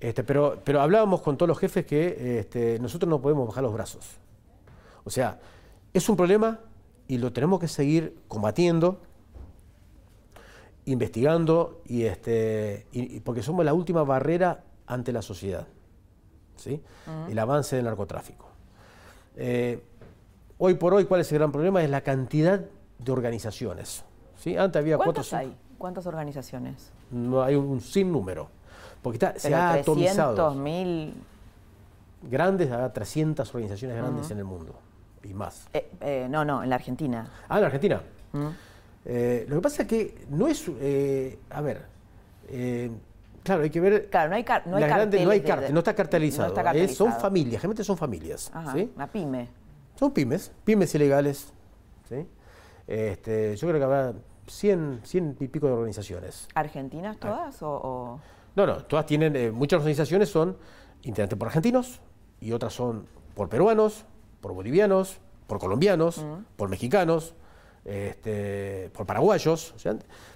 [0.00, 3.72] Este, pero, pero hablábamos con todos los jefes que este, nosotros no podemos bajar los
[3.72, 4.06] brazos.
[5.04, 5.40] O sea,
[5.94, 6.60] es un problema
[7.08, 9.00] y lo tenemos que seguir combatiendo,
[10.88, 15.66] investigando, y, este, y porque somos la última barrera ante la sociedad,
[16.56, 16.82] ¿sí?
[17.28, 18.46] el avance del narcotráfico.
[19.36, 19.82] Eh,
[20.56, 21.82] hoy por hoy, ¿cuál es el gran problema?
[21.82, 22.60] Es la cantidad
[22.98, 24.04] de organizaciones.
[24.36, 24.56] ¿sí?
[24.56, 25.54] Antes había ¿Cuántas hay?
[25.76, 26.90] ¿Cuántas organizaciones?
[27.10, 28.48] No hay un, sinnúmero.
[29.02, 30.54] Porque se ha 300, atomizado.
[30.54, 31.14] mil...
[32.20, 34.74] Grandes, hay 300 organizaciones grandes en el mundo
[35.22, 35.68] y más.
[35.72, 37.30] Eh, eh, no, no, en la Argentina.
[37.48, 38.02] Ah, en la Argentina.
[39.08, 40.70] Lo que pasa es que no es,
[41.50, 41.86] a ver,
[43.48, 44.10] Claro, hay que ver.
[44.10, 46.54] Claro, no hay, car no hay cartel, no, hay no está cartelizado.
[46.88, 48.50] son familias, realmente son familias.
[48.52, 49.48] Ajá, Una pyme.
[49.94, 51.52] Son pymes, pymes ilegales.
[52.10, 52.26] ¿sí?
[52.86, 54.12] Este, yo creo que habrá
[54.46, 56.46] 100, 100 y pico de organizaciones.
[56.54, 58.20] ¿Argentinas todas o,
[58.54, 59.34] No, no, todas tienen.
[59.34, 60.58] Eh, muchas organizaciones son
[61.02, 62.00] integrantes por argentinos
[62.40, 64.04] y otras son por peruanos,
[64.42, 66.22] por bolivianos, por colombianos,
[66.56, 67.34] por mexicanos,
[67.88, 69.74] este, por paraguayos.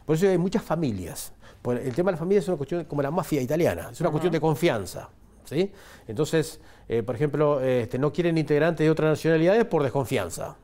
[0.07, 1.33] por eso hay muchas familias.
[1.67, 4.33] el tema de la familia es una cuestión como la mafia italiana, es una cuestión
[4.33, 5.09] de confianza.
[5.45, 5.71] ¿sí?
[6.09, 10.57] Entonces, eh, por ejemplo, este, no quieren integrantes de otras nacionalidades por desconfianza.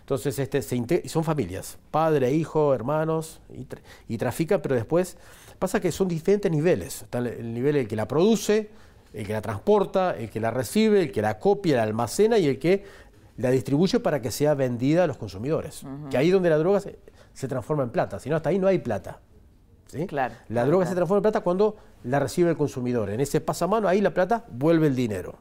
[0.00, 0.62] Entonces, este,
[1.08, 3.40] son familias, padre, hijo, hermanos,
[4.08, 5.16] y, trafican, pero después
[5.58, 7.02] pasa que son diferentes niveles.
[7.02, 8.70] Está el nivel el que la produce,
[9.12, 12.46] el que la transporta, el que la recibe, el que la copia, la almacena y
[12.46, 12.84] el que
[13.36, 15.84] la distribuye para que sea vendida a los consumidores.
[16.10, 18.78] Que ahí donde la droga se, transforma en plata, si no, hasta ahí no hay
[18.78, 19.20] plata.
[19.86, 20.06] ¿sí?
[20.06, 23.10] Claro, la droga se transforma en plata cuando la recibe el consumidor.
[23.10, 25.36] En ese pasamano, ahí la plata vuelve el dinero.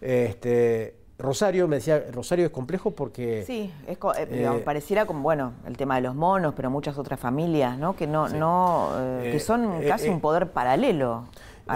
[0.00, 3.44] este, Rosario, me decía, Rosario es complejo porque...
[3.46, 7.20] Sí, es, eh, eh, pareciera como, bueno, el tema de los monos, pero muchas otras
[7.20, 7.94] familias, ¿no?
[7.94, 11.24] Que, no, no, eh, que son casi un poder paralelo.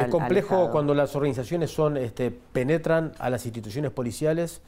[0.01, 4.63] es complejo cuando las organizaciones son, este, penetran a las instituciones policiales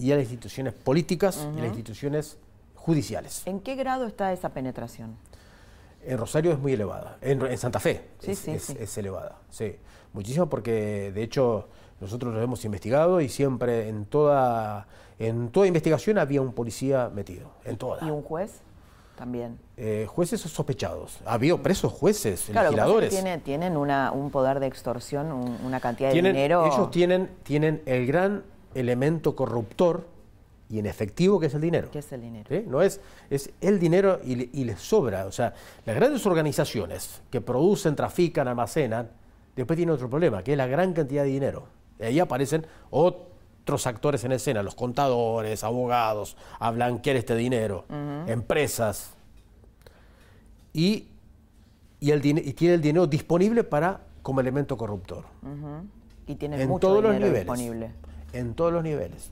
[0.00, 2.38] y a las instituciones políticas y a las instituciones
[2.74, 3.42] judiciales.
[3.46, 5.16] ¿En qué grado está esa penetración?
[6.02, 9.76] En Rosario es muy elevada, en, Santa Fe es, es, elevada, sí,
[10.14, 11.68] muchísimo porque de hecho
[12.00, 14.88] nosotros lo hemos investigado y siempre en toda,
[15.18, 18.06] en toda investigación había un policía metido, en toda.
[18.06, 18.62] ¿Y un juez
[19.20, 19.58] también.
[19.76, 21.20] Eh, jueces sospechados.
[21.26, 23.10] Ha habido presos jueces, claro, legisladores.
[23.10, 25.30] Tienen, tienen una, un poder de extorsión,
[25.62, 26.64] una cantidad de dinero.
[26.64, 28.42] Ellos tienen, tienen el gran
[28.74, 30.06] elemento corruptor
[30.68, 31.90] y en efectivo que es el dinero.
[31.90, 32.48] ¿Qué es el dinero?
[32.68, 35.26] No es, es el dinero y, y les sobra.
[35.26, 35.52] O sea,
[35.84, 39.10] las grandes organizaciones que producen, trafican, almacenan,
[39.56, 41.64] después tienen otro problema, que es la gran cantidad de dinero.
[41.98, 47.84] Y ahí aparecen otros actores en escena, los contadores, abogados, a blanquear este dinero,
[48.26, 49.14] empresas.
[50.72, 51.08] Y,
[51.98, 55.24] y, el, y tiene el dinero disponible para como elemento corruptor.
[56.26, 57.90] Y tiene en todos los niveles, disponible.
[58.32, 59.30] En todos los niveles.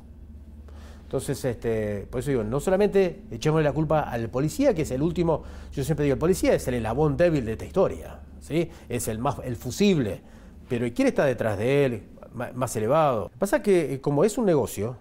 [1.04, 5.00] Entonces, este, por eso digo, no solamente echémosle la culpa al policía, que es el
[5.00, 5.42] último,
[5.72, 8.70] yo siempre digo, el policía es el elabón débil de esta historia, ¿sí?
[8.90, 10.20] es el, más, el fusible,
[10.68, 12.02] pero ¿quién está detrás de él?
[12.54, 13.30] más elevado.
[13.38, 14.96] Pasa que eh, como es un negocio,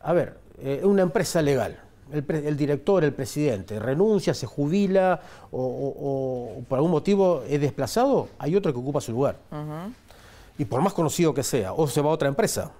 [0.00, 1.78] a ver, es eh, una empresa legal,
[2.10, 5.20] el, director, el presidente, renuncia, se jubila
[5.52, 9.36] o, por algún motivo es desplazado, hay otro que ocupa su lugar.
[10.58, 12.72] Y por más conocido que sea, o se va a otra empresa.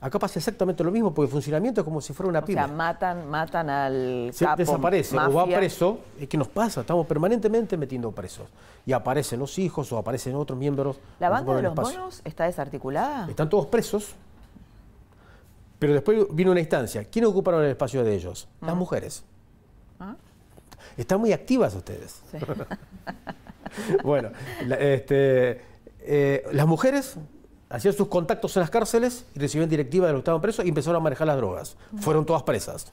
[0.00, 2.62] Acá pasa exactamente lo mismo, porque el funcionamiento es como si fuera una pyme.
[2.62, 5.98] O sea, matan, matan al Se desaparece o va preso.
[6.28, 6.82] ¿Qué nos pasa?
[6.82, 8.46] Estamos permanentemente metiendo presos.
[8.84, 10.98] Y aparecen los hijos o aparecen otros miembros.
[11.18, 13.28] ¿La banda de los bonos está desarticulada?
[13.28, 14.14] Están todos presos.
[15.78, 17.04] Pero después vino una instancia.
[17.04, 18.48] ¿Quiénes ocuparon el espacio de ellos?
[18.60, 18.74] Las ah.
[18.74, 19.24] mujeres.
[19.98, 20.14] ¿Ah?
[20.96, 22.22] Están muy activas ustedes.
[24.04, 24.30] bueno,
[24.78, 25.60] este,
[26.06, 27.16] eh, las mujeres
[27.68, 30.68] hacían sus contactos en las cárceles y recibían directiva de los que estaban presos y
[30.68, 31.76] empezaron a manejar las drogas.
[31.98, 32.92] Fueron todas presas.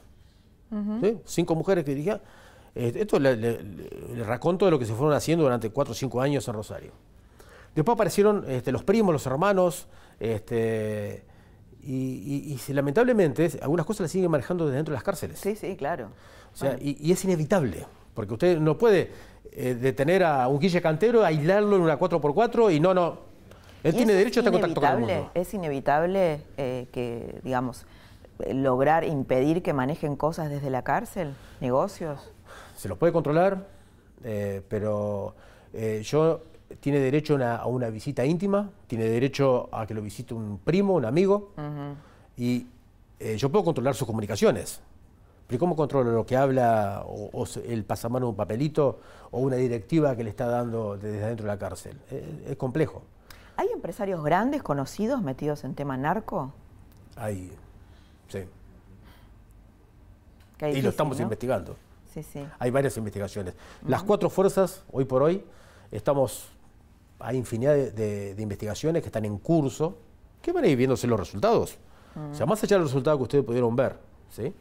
[1.25, 2.19] Cinco mujeres que dirían.
[2.75, 6.21] Eh, esto le, le, raconto de lo que se fueron haciendo durante cuatro o cinco
[6.21, 6.91] años en Rosario.
[7.75, 9.87] Después aparecieron este, los primos, los hermanos,
[10.19, 11.23] este,
[11.83, 15.39] y, lamentablemente algunas cosas las siguen manejando desde dentro de las cárceles.
[15.39, 16.09] Sí, sí, claro.
[16.53, 19.11] O sea, y, es inevitable, porque usted no puede
[19.51, 23.19] eh, detener a un guille cantero, aislarlo en una 4x4 y no, no,
[23.83, 25.31] él tiene derecho a estar en contacto con el mundo.
[25.33, 27.85] Es inevitable eh, que, digamos,
[28.49, 32.31] lograr impedir que manejen cosas desde la cárcel, negocios.
[32.77, 33.67] Se los puede controlar,
[34.23, 35.35] eh, pero
[35.73, 36.43] eh, yo
[36.79, 41.05] tiene derecho a una visita íntima, tiene derecho a que lo visite un primo, un
[41.05, 41.51] amigo,
[42.37, 42.65] y
[43.37, 44.81] yo puedo controlar sus comunicaciones.
[45.53, 48.99] Pero ¿cómo controlo lo que habla o, el pasamano de un papelito
[49.29, 51.95] o una directiva que le está dando desde dentro de la cárcel?
[52.09, 53.03] es complejo.
[53.55, 56.51] ¿Hay empresarios grandes, conocidos, metidos en tema narco?
[57.15, 57.51] Hay,
[58.29, 58.39] sí.
[60.75, 61.75] y lo estamos investigando.
[62.11, 62.43] Sí, sí.
[62.57, 63.53] Hay varias investigaciones.
[63.85, 65.45] Las cuatro fuerzas, hoy por hoy,
[65.91, 66.47] estamos,
[67.19, 69.99] hay infinidad de, investigaciones que están en curso,
[70.41, 71.77] que van a ir viéndose los resultados.
[72.31, 73.97] O sea, más allá de los resultados que ustedes pudieron ver,
[74.31, 74.51] ¿sí?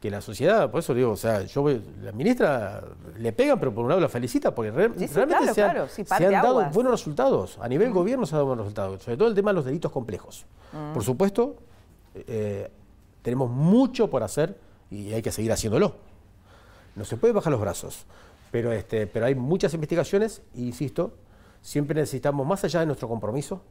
[0.00, 1.66] Que la sociedad, por eso digo, o sea, yo
[2.02, 2.84] la ministra
[3.18, 7.58] le pegan, pero por un lado la felicita, porque realmente se, han, dado buenos resultados.
[7.60, 9.90] A nivel gobierno se han dado buenos resultados, sobre todo el tema de los delitos
[9.90, 10.46] complejos.
[10.94, 11.56] Por supuesto,
[12.14, 12.70] eh,
[13.22, 14.56] tenemos mucho por hacer
[14.88, 15.96] y hay que seguir haciéndolo.
[16.94, 18.06] No se puede bajar los brazos,
[18.52, 21.12] pero, este, pero hay muchas investigaciones y, insisto,
[21.60, 23.62] siempre necesitamos, más allá de nuestro compromiso,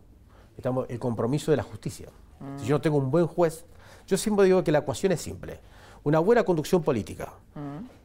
[0.58, 2.10] estamos el compromiso de la justicia.
[2.58, 3.64] Si yo no tengo un buen juez,
[4.06, 5.60] yo siempre digo que la ecuación es simple
[6.08, 7.34] una buena conducción política,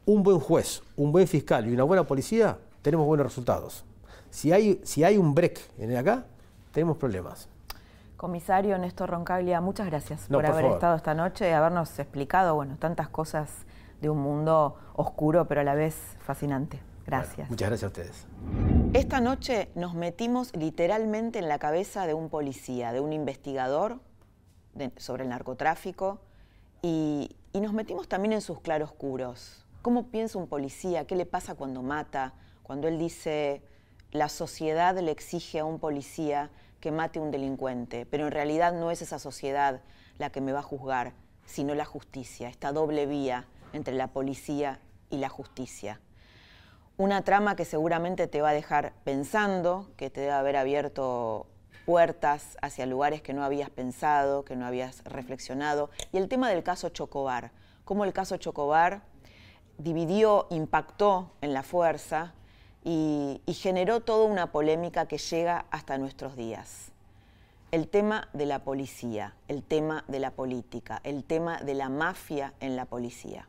[0.07, 3.85] un buen juez, un buen fiscal y una buena policía, tenemos buenos resultados.
[4.29, 6.25] Si hay, si hay un break en acá,
[6.73, 7.49] tenemos problemas.
[8.17, 13.09] Comisario Néstor Roncaglia, muchas gracias por, haber estado esta noche y habernos explicado bueno, tantas
[13.09, 13.49] cosas
[14.01, 16.81] de un mundo oscuro, pero a la vez fascinante.
[17.07, 17.51] Gracias.
[17.51, 18.27] muchas gracias a ustedes.
[18.95, 24.01] Esta noche nos metimos literalmente en la cabeza de un policía, de un investigador
[24.97, 26.19] sobre el narcotráfico
[26.83, 29.67] y, y nos metimos también en sus claroscuros.
[29.83, 31.07] ¿Cómo piensa un policía?
[31.07, 32.35] ¿Qué le pasa cuando mata?
[32.63, 33.63] Cuando él dice,
[34.11, 36.51] la sociedad le exige a un policía
[36.81, 39.83] que mate a un delincuente, pero en realidad no es esa sociedad
[40.19, 41.13] la que me va a juzgar,
[41.45, 44.81] sino la justicia, esta doble vía entre la policía
[45.11, 46.01] y la justicia.
[46.97, 51.47] Una trama que seguramente te va a dejar pensando, que te debe haber abierto
[51.85, 55.91] puertas hacia lugares que no habías pensado, que no habías reflexionado.
[56.13, 57.51] Y el tema del caso Chocobar,
[57.85, 59.03] cómo el caso Chocobar
[59.79, 62.35] dividió, impactó en la fuerza
[62.85, 66.91] y, generó toda una polémica que llega hasta nuestros días.
[67.71, 72.55] El tema de la policía, el tema de la política, el tema de la mafia
[72.61, 73.49] en la policía.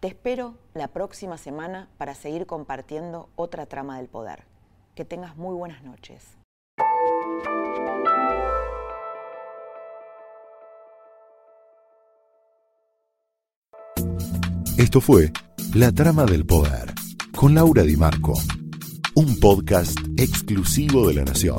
[0.00, 4.44] Te espero la próxima semana para seguir compartiendo otra trama del poder.
[4.94, 6.39] Que tengas muy buenas noches.
[14.80, 15.30] Esto fue
[15.74, 16.94] La Trama del Poder,
[17.36, 18.32] con Laura Di Marco.
[19.14, 21.58] Un podcast exclusivo de La Nación.